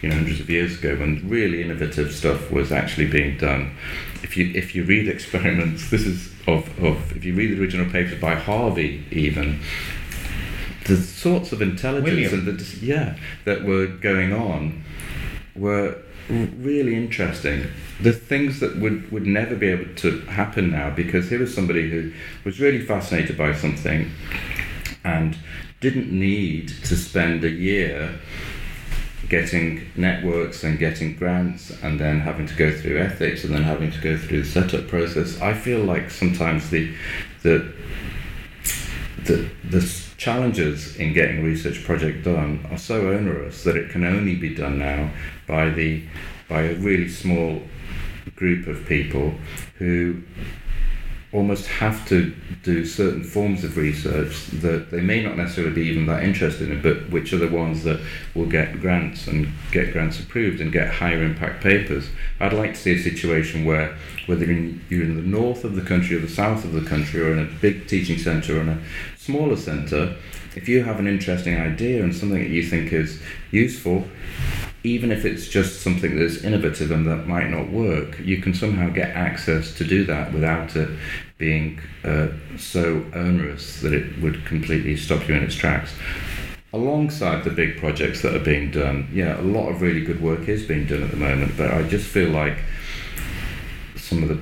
you 0.05 0.11
know, 0.11 0.17
hundreds 0.17 0.39
of 0.39 0.49
years 0.51 0.77
ago 0.77 0.95
when 0.97 1.27
really 1.27 1.63
innovative 1.63 2.13
stuff 2.13 2.51
was 2.51 2.71
actually 2.71 3.07
being 3.07 3.37
done. 3.39 3.75
If 4.21 4.37
you 4.37 4.51
if 4.53 4.75
you 4.75 4.83
read 4.83 5.07
experiments, 5.07 5.89
this 5.89 6.05
is 6.05 6.31
of, 6.45 6.67
of 6.83 7.17
if 7.17 7.25
you 7.25 7.33
read 7.33 7.57
the 7.57 7.59
original 7.59 7.89
paper 7.89 8.15
by 8.15 8.35
Harvey 8.35 9.03
even, 9.09 9.61
the 10.85 10.97
sorts 10.97 11.51
of 11.51 11.61
intelligence 11.63 12.31
William. 12.31 12.47
and 12.47 12.59
the 12.59 12.85
yeah 12.85 13.17
that 13.45 13.63
were 13.63 13.87
going 13.87 14.31
on 14.31 14.83
were 15.55 15.97
really 16.29 16.95
interesting. 16.95 17.65
The 17.99 18.13
things 18.13 18.59
that 18.59 18.77
would, 18.77 19.11
would 19.11 19.25
never 19.25 19.55
be 19.55 19.67
able 19.69 19.95
to 19.95 20.19
happen 20.21 20.71
now 20.71 20.91
because 20.91 21.29
here 21.29 21.39
was 21.39 21.53
somebody 21.53 21.89
who 21.89 22.11
was 22.43 22.59
really 22.59 22.85
fascinated 22.85 23.37
by 23.37 23.55
something 23.55 24.11
and 25.03 25.37
didn't 25.79 26.11
need 26.11 26.67
to 26.67 26.95
spend 26.95 27.43
a 27.43 27.49
year 27.49 28.19
getting 29.29 29.89
networks 29.95 30.63
and 30.63 30.77
getting 30.77 31.15
grants 31.15 31.71
and 31.81 31.99
then 31.99 32.19
having 32.19 32.45
to 32.45 32.55
go 32.55 32.71
through 32.71 32.99
ethics 32.99 33.43
and 33.43 33.53
then 33.53 33.63
having 33.63 33.91
to 33.91 33.99
go 33.99 34.17
through 34.17 34.43
the 34.43 34.47
setup 34.47 34.87
process. 34.87 35.41
I 35.41 35.53
feel 35.53 35.79
like 35.79 36.09
sometimes 36.09 36.69
the 36.69 36.93
the 37.43 37.73
the, 39.23 39.49
the 39.67 39.81
challenges 40.17 40.95
in 40.97 41.13
getting 41.13 41.43
research 41.43 41.83
project 41.83 42.23
done 42.23 42.65
are 42.69 42.77
so 42.77 43.11
onerous 43.11 43.63
that 43.63 43.75
it 43.75 43.89
can 43.89 44.03
only 44.03 44.35
be 44.35 44.53
done 44.53 44.77
now 44.77 45.11
by 45.47 45.69
the 45.69 46.03
by 46.47 46.61
a 46.61 46.75
really 46.75 47.09
small 47.09 47.61
group 48.35 48.67
of 48.67 48.85
people 48.85 49.33
who 49.77 50.21
almost 51.33 51.67
have 51.67 52.07
to 52.07 52.33
do 52.63 52.85
certain 52.85 53.23
forms 53.23 53.63
of 53.63 53.77
research 53.77 54.47
that 54.47 54.89
they 54.91 55.01
may 55.01 55.21
not 55.21 55.35
necessarily 55.35 55.73
be 55.73 55.81
even 55.81 56.05
that 56.05 56.23
interested 56.23 56.69
in, 56.69 56.81
but 56.81 57.09
which 57.09 57.33
are 57.33 57.37
the 57.37 57.49
ones 57.49 57.83
that 57.83 57.99
will 58.33 58.45
get 58.45 58.79
grants 58.79 59.27
and 59.27 59.49
get 59.71 59.91
grants 59.91 60.19
approved 60.19 60.61
and 60.61 60.71
get 60.71 60.93
higher 60.93 61.21
impact 61.23 61.61
papers. 61.61 62.09
I'd 62.39 62.53
like 62.53 62.73
to 62.73 62.79
see 62.79 62.93
a 62.93 62.99
situation 62.99 63.65
where 63.65 63.97
whether 64.27 64.45
in, 64.45 64.83
you're 64.89 65.03
in 65.03 65.15
the 65.15 65.21
north 65.21 65.63
of 65.63 65.75
the 65.75 65.81
country 65.81 66.15
or 66.15 66.19
the 66.19 66.27
south 66.27 66.63
of 66.63 66.73
the 66.73 66.81
country 66.81 67.21
or 67.21 67.33
in 67.33 67.39
a 67.39 67.51
big 67.59 67.87
teaching 67.87 68.17
centre 68.17 68.57
or 68.57 68.61
in 68.61 68.69
a 68.69 68.81
smaller 69.17 69.57
centre, 69.57 70.15
if 70.55 70.69
you 70.69 70.83
have 70.83 70.99
an 70.99 71.07
interesting 71.07 71.59
idea 71.59 72.01
and 72.01 72.15
something 72.15 72.39
that 72.39 72.49
you 72.49 72.63
think 72.63 72.93
is 72.93 73.21
useful, 73.51 74.05
even 74.85 75.11
if 75.11 75.25
it's 75.25 75.47
just 75.47 75.81
something 75.81 76.15
that's 76.15 76.43
innovative 76.43 76.91
and 76.91 77.07
that 77.07 77.27
might 77.27 77.49
not 77.49 77.71
work, 77.71 78.19
you 78.19 78.41
can 78.41 78.53
somehow 78.53 78.87
get 78.89 79.09
access 79.15 79.73
to 79.73 79.83
do 79.83 80.05
that 80.05 80.31
without 80.31 80.75
it 80.75 80.89
being 81.39 81.79
uh, 82.03 82.27
so 82.57 83.03
onerous 83.13 83.81
that 83.81 83.93
it 83.93 84.21
would 84.21 84.45
completely 84.45 84.95
stop 84.95 85.27
you 85.27 85.33
in 85.33 85.43
its 85.43 85.55
tracks. 85.55 85.91
Alongside 86.71 87.43
the 87.43 87.49
big 87.49 87.77
projects 87.77 88.21
that 88.21 88.35
are 88.35 88.43
being 88.43 88.69
done, 88.69 89.09
yeah, 89.11 89.39
a 89.39 89.41
lot 89.41 89.69
of 89.69 89.81
really 89.81 90.01
good 90.05 90.21
work 90.21 90.47
is 90.47 90.63
being 90.63 90.85
done 90.85 91.01
at 91.01 91.09
the 91.09 91.17
moment, 91.17 91.57
but 91.57 91.71
I 91.71 91.81
just 91.83 92.05
feel 92.05 92.29
like 92.29 92.59
some 93.95 94.21
of 94.21 94.29
the 94.29 94.39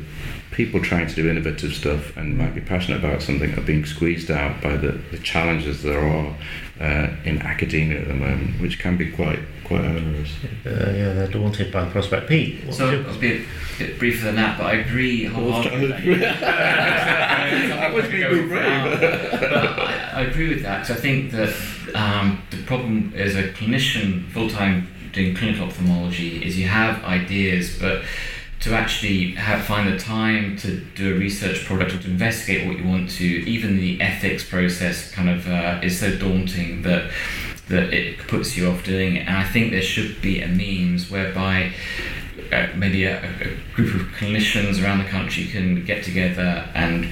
people 0.54 0.80
trying 0.82 1.08
to 1.08 1.16
do 1.16 1.30
innovative 1.30 1.74
stuff 1.74 2.16
and 2.16 2.38
might 2.38 2.54
be 2.56 2.62
passionate 2.62 3.00
about 3.04 3.22
something 3.22 3.54
are 3.58 3.62
being 3.62 3.86
squeezed 3.86 4.30
out 4.32 4.62
by 4.62 4.78
the, 4.78 4.92
the 5.12 5.18
challenges 5.18 5.82
there 5.84 6.00
are 6.00 6.36
uh, 6.80 7.08
in 7.26 7.42
academia 7.42 8.00
at 8.02 8.08
the 8.08 8.14
moment, 8.14 8.60
which 8.62 8.80
can 8.80 8.96
be 8.98 9.12
quite 9.12 9.40
quite 9.64 9.84
onerous. 9.86 10.30
Uh, 10.66 10.70
yeah, 10.70 11.14
they're 11.14 11.28
daunted 11.28 11.72
by 11.72 11.86
the 11.86 11.92
prospect. 11.92 12.28
Pete, 12.28 12.64
what's 12.66 12.78
So 12.78 12.92
your- 12.92 13.08
I'll 13.08 13.18
be 13.18 13.38
a 13.38 13.46
bit 13.80 13.98
briefer 14.00 14.26
than 14.26 14.36
that, 14.36 14.58
but 14.58 14.66
I 14.68 14.74
agree 14.74 15.26
wholeheartedly. 15.26 16.20
That 16.84 17.94
was 17.94 18.06
me 18.10 18.24
being 18.24 18.48
brave. 18.48 19.00
but 19.00 19.54
I, 19.54 20.10
I 20.14 20.22
agree 20.24 20.50
with 20.50 20.64
that. 20.64 20.80
'cause 20.88 20.92
I 20.98 21.00
think 21.00 21.32
that 21.32 21.54
um, 21.96 22.42
the 22.52 22.58
problem 22.64 23.14
as 23.16 23.36
a 23.36 23.50
clinician, 23.50 24.28
full 24.30 24.50
time 24.50 24.88
doing 25.12 25.36
clinical 25.36 25.66
ophthalmology, 25.68 26.44
is 26.44 26.58
you 26.58 26.68
have 26.68 27.04
ideas, 27.04 27.78
but 27.80 28.04
to 28.64 28.74
actually 28.74 29.32
have 29.32 29.66
find 29.66 29.92
the 29.92 30.00
time 30.00 30.56
to 30.56 30.80
do 30.96 31.14
a 31.14 31.20
research 31.20 31.66
product 31.66 31.94
or 31.94 32.00
to 32.00 32.08
investigate 32.10 32.66
what 32.66 32.78
you 32.78 32.88
want 32.88 33.10
to, 33.10 33.26
even 33.26 33.76
the 33.76 34.00
ethics 34.00 34.48
process 34.48 35.12
kind 35.12 35.30
of 35.30 35.46
uh, 35.50 35.82
is 35.84 36.00
so 36.00 36.16
daunting 36.18 36.82
that 36.82 37.12
that 37.68 37.94
it 37.94 38.18
puts 38.28 38.56
you 38.56 38.70
off 38.70 38.82
doing 38.86 39.18
it. 39.18 39.28
And 39.28 39.36
I 39.38 39.44
think 39.44 39.72
there 39.72 39.82
should 39.82 40.22
be 40.22 40.42
a 40.42 40.48
means 40.48 41.12
whereby 41.12 41.74
uh, 42.54 42.68
maybe 42.76 43.04
a, 43.04 43.20
a 43.20 43.76
group 43.76 43.96
of 43.96 44.08
clinicians 44.18 44.82
around 44.82 45.00
the 45.00 45.10
country 45.10 45.48
can 45.48 45.84
get 45.84 46.04
together 46.04 46.70
and 46.74 47.10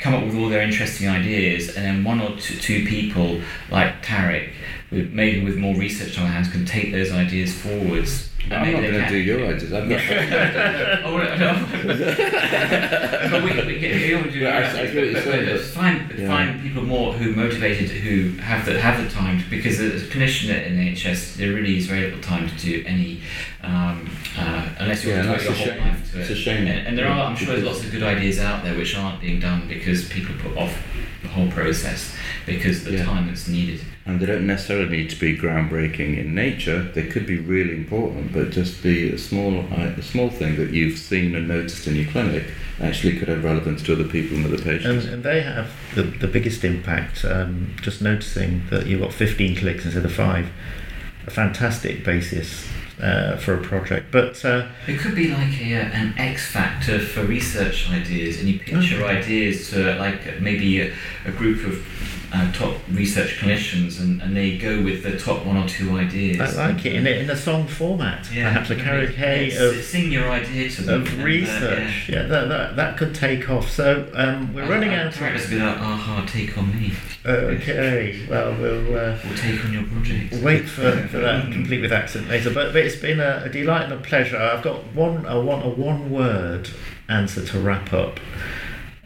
come 0.00 0.14
up 0.14 0.24
with 0.24 0.34
all 0.34 0.48
their 0.48 0.62
interesting 0.62 1.08
ideas, 1.08 1.76
and 1.76 1.84
then 1.84 2.02
one 2.02 2.20
or 2.20 2.36
two, 2.38 2.56
two 2.56 2.84
people 2.86 3.40
like 3.70 4.02
Tarek, 4.02 4.50
maybe 4.90 5.44
with 5.44 5.56
more 5.58 5.76
research 5.76 6.18
on 6.18 6.24
their 6.24 6.32
hands, 6.32 6.50
can 6.50 6.64
take 6.64 6.90
those 6.90 7.12
ideas 7.12 7.54
forwards. 7.54 8.29
I'm 8.50 8.72
not 8.72 8.82
going 8.82 8.94
to 8.94 9.08
do 9.08 9.16
your 9.16 9.46
ideas. 9.46 9.72
I've 9.72 9.88
got. 9.88 10.00
oh, 11.04 11.16
no. 11.18 11.66
but 13.30 13.42
we, 13.44 13.50
we 13.66 13.78
get, 13.78 13.94
we 13.94 14.14
ought 14.14 14.24
to 14.24 14.30
do 14.30 14.46
I- 14.46 14.58
I 14.68 14.86
get 14.86 14.94
what 14.94 15.04
you're 15.04 15.12
But- 15.14 15.24
saying, 15.24 15.46
but 15.46 15.52
but- 15.56 15.60
find 15.66 16.18
Yeah. 16.18 16.26
find 16.26 16.60
people 16.62 16.82
more 16.82 17.12
who 17.12 17.30
are 17.32 17.36
motivated 17.36 17.90
who 17.90 18.36
have 18.42 18.66
the 18.66 18.80
have 18.80 19.02
the 19.02 19.08
time 19.08 19.42
because 19.50 19.78
as 19.80 20.02
a 20.02 20.06
clinician 20.06 20.50
at 20.50 20.66
NHS 20.70 21.36
there 21.36 21.52
really 21.52 21.76
is 21.78 21.86
very 21.86 22.02
little 22.06 22.20
time 22.20 22.48
to 22.48 22.56
do 22.56 22.82
any 22.86 23.20
um, 23.62 24.10
uh, 24.38 24.68
unless 24.78 25.04
you're 25.04 25.16
Yeah, 25.16 25.22
devote 25.22 25.42
your 25.42 25.52
a 25.52 25.54
whole 25.54 25.66
shame. 25.66 25.78
life 25.80 26.12
to 26.12 26.18
it. 26.18 26.20
It's 26.22 26.30
a 26.30 26.34
shame. 26.34 26.66
And, 26.66 26.86
and 26.88 26.98
there 26.98 27.06
are 27.08 27.24
I'm 27.26 27.36
sure 27.36 27.48
there's 27.48 27.64
lots 27.64 27.84
of 27.84 27.90
good 27.90 28.02
ideas 28.02 28.38
out 28.38 28.64
there 28.64 28.74
which 28.76 28.96
aren't 28.96 29.20
being 29.20 29.40
done 29.40 29.68
because 29.68 30.08
people 30.08 30.34
put 30.42 30.56
off 30.56 30.74
the 31.22 31.28
whole 31.28 31.50
process 31.50 32.14
because 32.46 32.78
of 32.78 32.92
the 32.92 32.98
Yeah. 32.98 33.04
time 33.04 33.26
that's 33.26 33.46
needed. 33.48 33.80
And 34.06 34.18
they 34.18 34.26
don't 34.26 34.46
necessarily 34.46 34.88
need 34.88 35.10
to 35.10 35.16
be 35.20 35.36
groundbreaking 35.36 36.18
in 36.18 36.34
nature. 36.34 36.82
They 36.82 37.02
could 37.04 37.26
be 37.26 37.36
really 37.38 37.74
important, 37.74 38.32
but 38.32 38.50
just 38.50 38.82
be 38.82 39.10
a 39.10 39.18
small, 39.18 39.60
a 39.72 40.02
small 40.02 40.30
thing 40.30 40.56
that 40.56 40.70
you've 40.70 40.98
seen 40.98 41.34
and 41.34 41.46
noticed 41.46 41.86
in 41.86 41.96
your 41.96 42.06
clinic 42.10 42.44
actually 42.82 43.18
could 43.18 43.28
have 43.28 43.44
relevance 43.44 43.82
to 43.82 43.92
other 43.92 44.04
people 44.08 44.38
and 44.38 44.46
other 44.46 44.54
And, 44.56 44.64
patients. 44.64 45.04
and 45.04 45.22
they 45.22 45.42
have 45.42 45.68
the, 45.94 46.02
the 46.04 46.26
biggest 46.26 46.64
impact. 46.64 47.24
Um, 47.26 47.74
just 47.82 48.00
noticing 48.00 48.62
that 48.70 48.86
you've 48.86 49.02
got 49.02 49.12
15 49.12 49.56
clicks 49.56 49.84
instead 49.84 50.04
of 50.06 50.12
five, 50.14 50.48
a 51.26 51.30
fantastic 51.30 52.02
basis 52.02 52.66
uh, 53.02 53.36
for 53.36 53.54
a 53.54 53.62
project. 53.62 54.10
But 54.10 54.44
uh, 54.44 54.68
It 54.86 54.98
could 54.98 55.14
be 55.14 55.28
like 55.28 55.60
a, 55.60 55.76
uh, 55.76 56.00
an 56.00 56.14
X 56.18 56.50
factor 56.52 56.98
for 56.98 57.24
research 57.24 57.90
ideas, 57.90 58.40
and 58.40 58.48
you 58.48 58.58
pitch 58.58 58.90
your 58.90 59.04
ideas 59.06 59.70
to 59.70 59.94
like 59.96 60.40
maybe 60.40 60.80
a, 60.82 60.92
a 61.24 61.32
group 61.32 61.66
of 61.66 61.84
uh, 62.32 62.52
top 62.52 62.76
research 62.92 63.38
clinicians, 63.38 64.00
and, 64.00 64.22
and 64.22 64.36
they 64.36 64.56
go 64.56 64.82
with 64.82 65.02
the 65.02 65.18
top 65.18 65.44
one 65.44 65.56
or 65.56 65.66
two 65.68 65.96
ideas. 65.96 66.56
I 66.56 66.68
like 66.72 66.86
it 66.86 66.94
in 66.94 67.06
a, 67.06 67.10
in 67.10 67.28
a 67.30 67.36
song 67.36 67.66
format, 67.66 68.24
perhaps 68.26 68.70
a 68.70 68.76
karaoke 68.76 69.52
Yeah, 69.52 69.62
of, 69.62 69.82
sing 69.84 70.12
your 70.12 70.30
idea 70.30 70.70
to 70.70 70.82
them. 70.82 71.02
of 71.02 71.08
and, 71.12 71.20
uh, 71.20 71.24
research. 71.24 72.08
yeah, 72.08 72.22
that, 72.22 72.48
that, 72.48 72.76
that 72.76 72.96
could 72.96 73.14
take 73.14 73.50
off. 73.50 73.68
So 73.70 74.08
um, 74.14 74.54
we're 74.54 74.62
I- 74.64 74.68
running 74.68 74.90
I- 74.90 75.04
out 75.06 75.12
Tarek 75.12 75.42
of. 75.44 75.50
be 75.50 75.58
like, 75.58 75.76
aha, 75.78 76.24
take 76.28 76.56
on 76.56 76.70
me. 76.74 76.92
Okay, 77.26 78.26
well, 78.28 78.54
we'll. 78.58 78.96
Uh, 78.96 79.16
We'll 79.24 79.36
take 79.36 79.62
on 79.64 79.72
your 79.72 79.82
project. 79.84 80.34
Wait 80.42 80.66
for, 80.68 80.90
for 81.08 81.18
that 81.18 81.44
complete 81.52 81.80
with 81.82 81.92
accent 81.92 82.28
later. 82.28 82.48
But, 82.52 82.72
but 82.72 82.82
it's 82.84 82.96
been 82.96 83.20
a, 83.20 83.42
a 83.44 83.48
delight 83.50 83.84
and 83.84 83.92
a 83.92 83.96
pleasure. 83.98 84.36
I've 84.38 84.62
got 84.62 84.94
one 84.94 85.26
a 85.26 85.38
one 85.40 85.62
a 85.62 85.68
one 85.68 86.10
word 86.10 86.70
answer 87.08 87.44
to 87.44 87.58
wrap 87.58 87.92
up. 87.92 88.18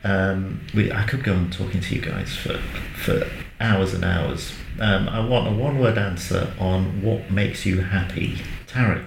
Um, 0.04 0.60
we, 0.74 0.92
I 0.92 1.04
could 1.04 1.24
go 1.24 1.32
on 1.32 1.50
talking 1.50 1.80
to 1.80 1.94
you 1.94 2.02
guys 2.02 2.36
for 2.36 2.58
for 2.94 3.26
hours 3.58 3.94
and 3.94 4.04
hours. 4.04 4.52
Um, 4.78 5.08
I 5.08 5.26
want 5.26 5.48
a 5.48 5.52
one 5.52 5.78
word 5.78 5.96
answer 5.96 6.52
on 6.58 7.00
what 7.02 7.30
makes 7.30 7.64
you 7.64 7.80
happy. 7.80 8.38
Tarek, 8.66 9.04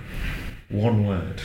one 0.69 1.05
word. 1.05 1.41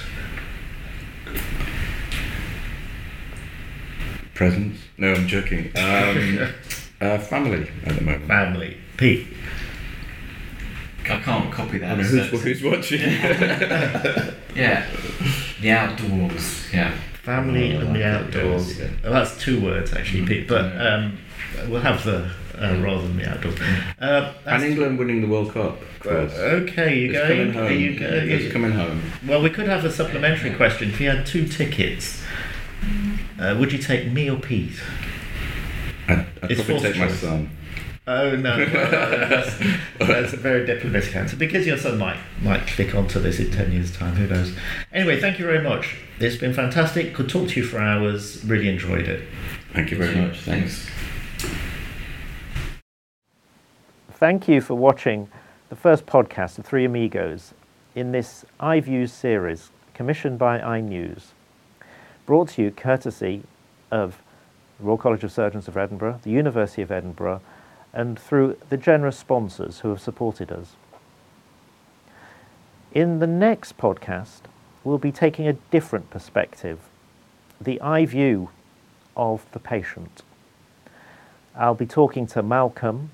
Presents? 4.32 4.80
No, 4.96 5.12
I'm 5.12 5.26
joking. 5.26 5.66
Um, 5.76 6.48
uh, 7.00 7.18
family 7.18 7.70
at 7.84 7.96
the 7.96 8.02
moment. 8.02 8.26
Family. 8.26 8.78
Pete. 8.96 9.26
I 11.04 11.18
can't 11.18 11.52
copy 11.52 11.78
that. 11.78 11.92
I 11.92 11.94
know 11.96 12.02
who's, 12.04 12.42
who's 12.42 12.62
watching? 12.62 13.00
yeah, 14.54 14.86
the 15.60 15.70
outdoors. 15.70 16.72
Yeah. 16.72 16.96
Family 17.22 17.70
and 17.70 17.94
the 17.94 18.04
outdoors. 18.04 18.78
yes, 18.78 18.90
Well, 19.04 19.12
that's 19.12 19.38
two 19.40 19.60
words 19.60 19.92
actually, 19.92 20.26
Pete. 20.26 20.48
But 20.48 20.64
um, 20.80 21.18
we'll 21.68 21.80
have 21.80 22.04
the 22.04 22.28
uh, 22.58 22.76
rather 22.82 23.02
than 23.02 23.16
the 23.16 23.30
outdoors. 23.30 23.58
Uh, 24.00 24.32
and 24.46 24.62
England 24.64 24.98
winning 24.98 25.20
the 25.20 25.28
World 25.28 25.52
Cup. 25.52 25.80
Of 25.80 26.00
course. 26.00 26.32
Okay, 26.36 26.98
you 26.98 27.10
It's 27.12 27.18
going? 27.18 27.28
coming 27.38 27.52
home. 27.54 27.66
Are 27.66 27.72
you 27.72 27.98
go- 27.98 28.06
It's 28.06 28.52
coming 28.52 28.72
home. 28.72 29.02
Well, 29.26 29.40
we 29.40 29.50
could 29.50 29.68
have 29.68 29.84
a 29.84 29.90
supplementary 29.92 30.52
question. 30.54 30.90
If 30.90 31.00
you 31.00 31.10
had 31.10 31.24
two 31.24 31.46
tickets, 31.46 32.22
uh, 33.38 33.56
would 33.58 33.72
you 33.72 33.78
take 33.78 34.10
me 34.10 34.28
or 34.28 34.38
Pete? 34.38 34.72
I'd, 36.08 36.26
I'd 36.42 36.56
probably 36.56 36.80
take 36.80 36.96
my 36.98 37.08
son. 37.08 37.50
Oh 38.04 38.34
no, 38.34 38.56
well, 38.58 39.28
that's, 39.28 39.58
that's 39.98 40.32
a 40.32 40.36
very 40.36 40.66
diplomatic 40.66 41.14
answer. 41.14 41.36
Because 41.36 41.68
your 41.68 41.76
son 41.76 41.98
might 41.98 42.16
might 42.40 42.66
click 42.66 42.96
onto 42.96 43.20
this 43.20 43.38
in 43.38 43.52
ten 43.52 43.70
years' 43.70 43.96
time. 43.96 44.16
Who 44.16 44.26
knows? 44.26 44.56
Anyway, 44.92 45.20
thank 45.20 45.38
you 45.38 45.46
very 45.46 45.62
much. 45.62 45.96
It's 46.18 46.36
been 46.36 46.52
fantastic. 46.52 47.14
Could 47.14 47.28
talk 47.28 47.50
to 47.50 47.60
you 47.60 47.64
for 47.64 47.78
hours. 47.78 48.44
Really 48.44 48.68
enjoyed 48.68 49.06
it. 49.06 49.22
Thank 49.72 49.92
you 49.92 49.96
very 49.96 50.16
much. 50.16 50.40
Thanks. 50.40 50.88
Thank 54.10 54.48
you 54.48 54.60
for 54.60 54.74
watching 54.74 55.28
the 55.68 55.76
first 55.76 56.04
podcast 56.04 56.58
of 56.58 56.66
Three 56.66 56.84
Amigos 56.84 57.54
in 57.94 58.10
this 58.10 58.44
iViews 58.60 59.10
series 59.10 59.70
commissioned 59.94 60.38
by 60.40 60.58
iNews, 60.58 61.26
brought 62.26 62.48
to 62.50 62.62
you 62.62 62.70
courtesy 62.72 63.44
of 63.92 64.20
the 64.78 64.86
Royal 64.86 64.98
College 64.98 65.22
of 65.22 65.30
Surgeons 65.30 65.68
of 65.68 65.76
Edinburgh, 65.76 66.18
the 66.24 66.30
University 66.30 66.82
of 66.82 66.90
Edinburgh, 66.90 67.40
and 67.92 68.18
through 68.18 68.56
the 68.68 68.76
generous 68.76 69.18
sponsors 69.18 69.80
who 69.80 69.90
have 69.90 70.00
supported 70.00 70.50
us. 70.50 70.76
In 72.92 73.18
the 73.18 73.26
next 73.26 73.78
podcast, 73.78 74.42
we'll 74.84 74.98
be 74.98 75.12
taking 75.12 75.46
a 75.46 75.54
different 75.70 76.10
perspective, 76.10 76.80
the 77.60 77.80
eye 77.80 78.06
view 78.06 78.50
of 79.16 79.46
the 79.52 79.58
patient. 79.58 80.22
I'll 81.54 81.74
be 81.74 81.86
talking 81.86 82.26
to 82.28 82.42
Malcolm. 82.42 83.10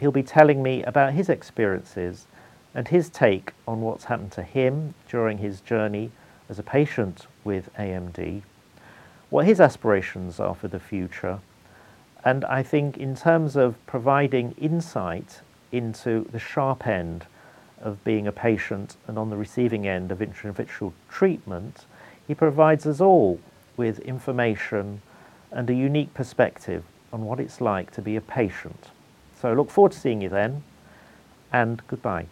He'll 0.00 0.10
be 0.10 0.22
telling 0.22 0.62
me 0.62 0.82
about 0.82 1.12
his 1.12 1.28
experiences 1.28 2.26
and 2.74 2.88
his 2.88 3.08
take 3.08 3.52
on 3.66 3.80
what's 3.80 4.04
happened 4.04 4.32
to 4.32 4.42
him 4.42 4.94
during 5.08 5.38
his 5.38 5.60
journey 5.60 6.10
as 6.48 6.58
a 6.58 6.62
patient 6.62 7.26
with 7.42 7.72
AMD, 7.76 8.42
what 9.30 9.46
his 9.46 9.60
aspirations 9.60 10.38
are 10.38 10.54
for 10.54 10.68
the 10.68 10.78
future, 10.80 11.40
and 12.26 12.44
I 12.46 12.64
think 12.64 12.96
in 12.96 13.14
terms 13.14 13.54
of 13.54 13.76
providing 13.86 14.52
insight 14.60 15.42
into 15.70 16.26
the 16.32 16.40
sharp 16.40 16.84
end 16.84 17.24
of 17.80 18.02
being 18.02 18.26
a 18.26 18.32
patient 18.32 18.96
and 19.06 19.16
on 19.16 19.30
the 19.30 19.36
receiving 19.36 19.86
end 19.86 20.10
of 20.10 20.18
intravitreal 20.18 20.92
treatment, 21.08 21.84
he 22.26 22.34
provides 22.34 22.84
us 22.84 23.00
all 23.00 23.38
with 23.76 24.00
information 24.00 25.02
and 25.52 25.70
a 25.70 25.74
unique 25.74 26.14
perspective 26.14 26.82
on 27.12 27.24
what 27.24 27.38
it's 27.38 27.60
like 27.60 27.92
to 27.92 28.02
be 28.02 28.16
a 28.16 28.20
patient. 28.20 28.86
So 29.40 29.52
I 29.52 29.54
look 29.54 29.70
forward 29.70 29.92
to 29.92 30.00
seeing 30.00 30.20
you 30.20 30.28
then, 30.28 30.64
and 31.52 31.80
goodbye. 31.86 32.26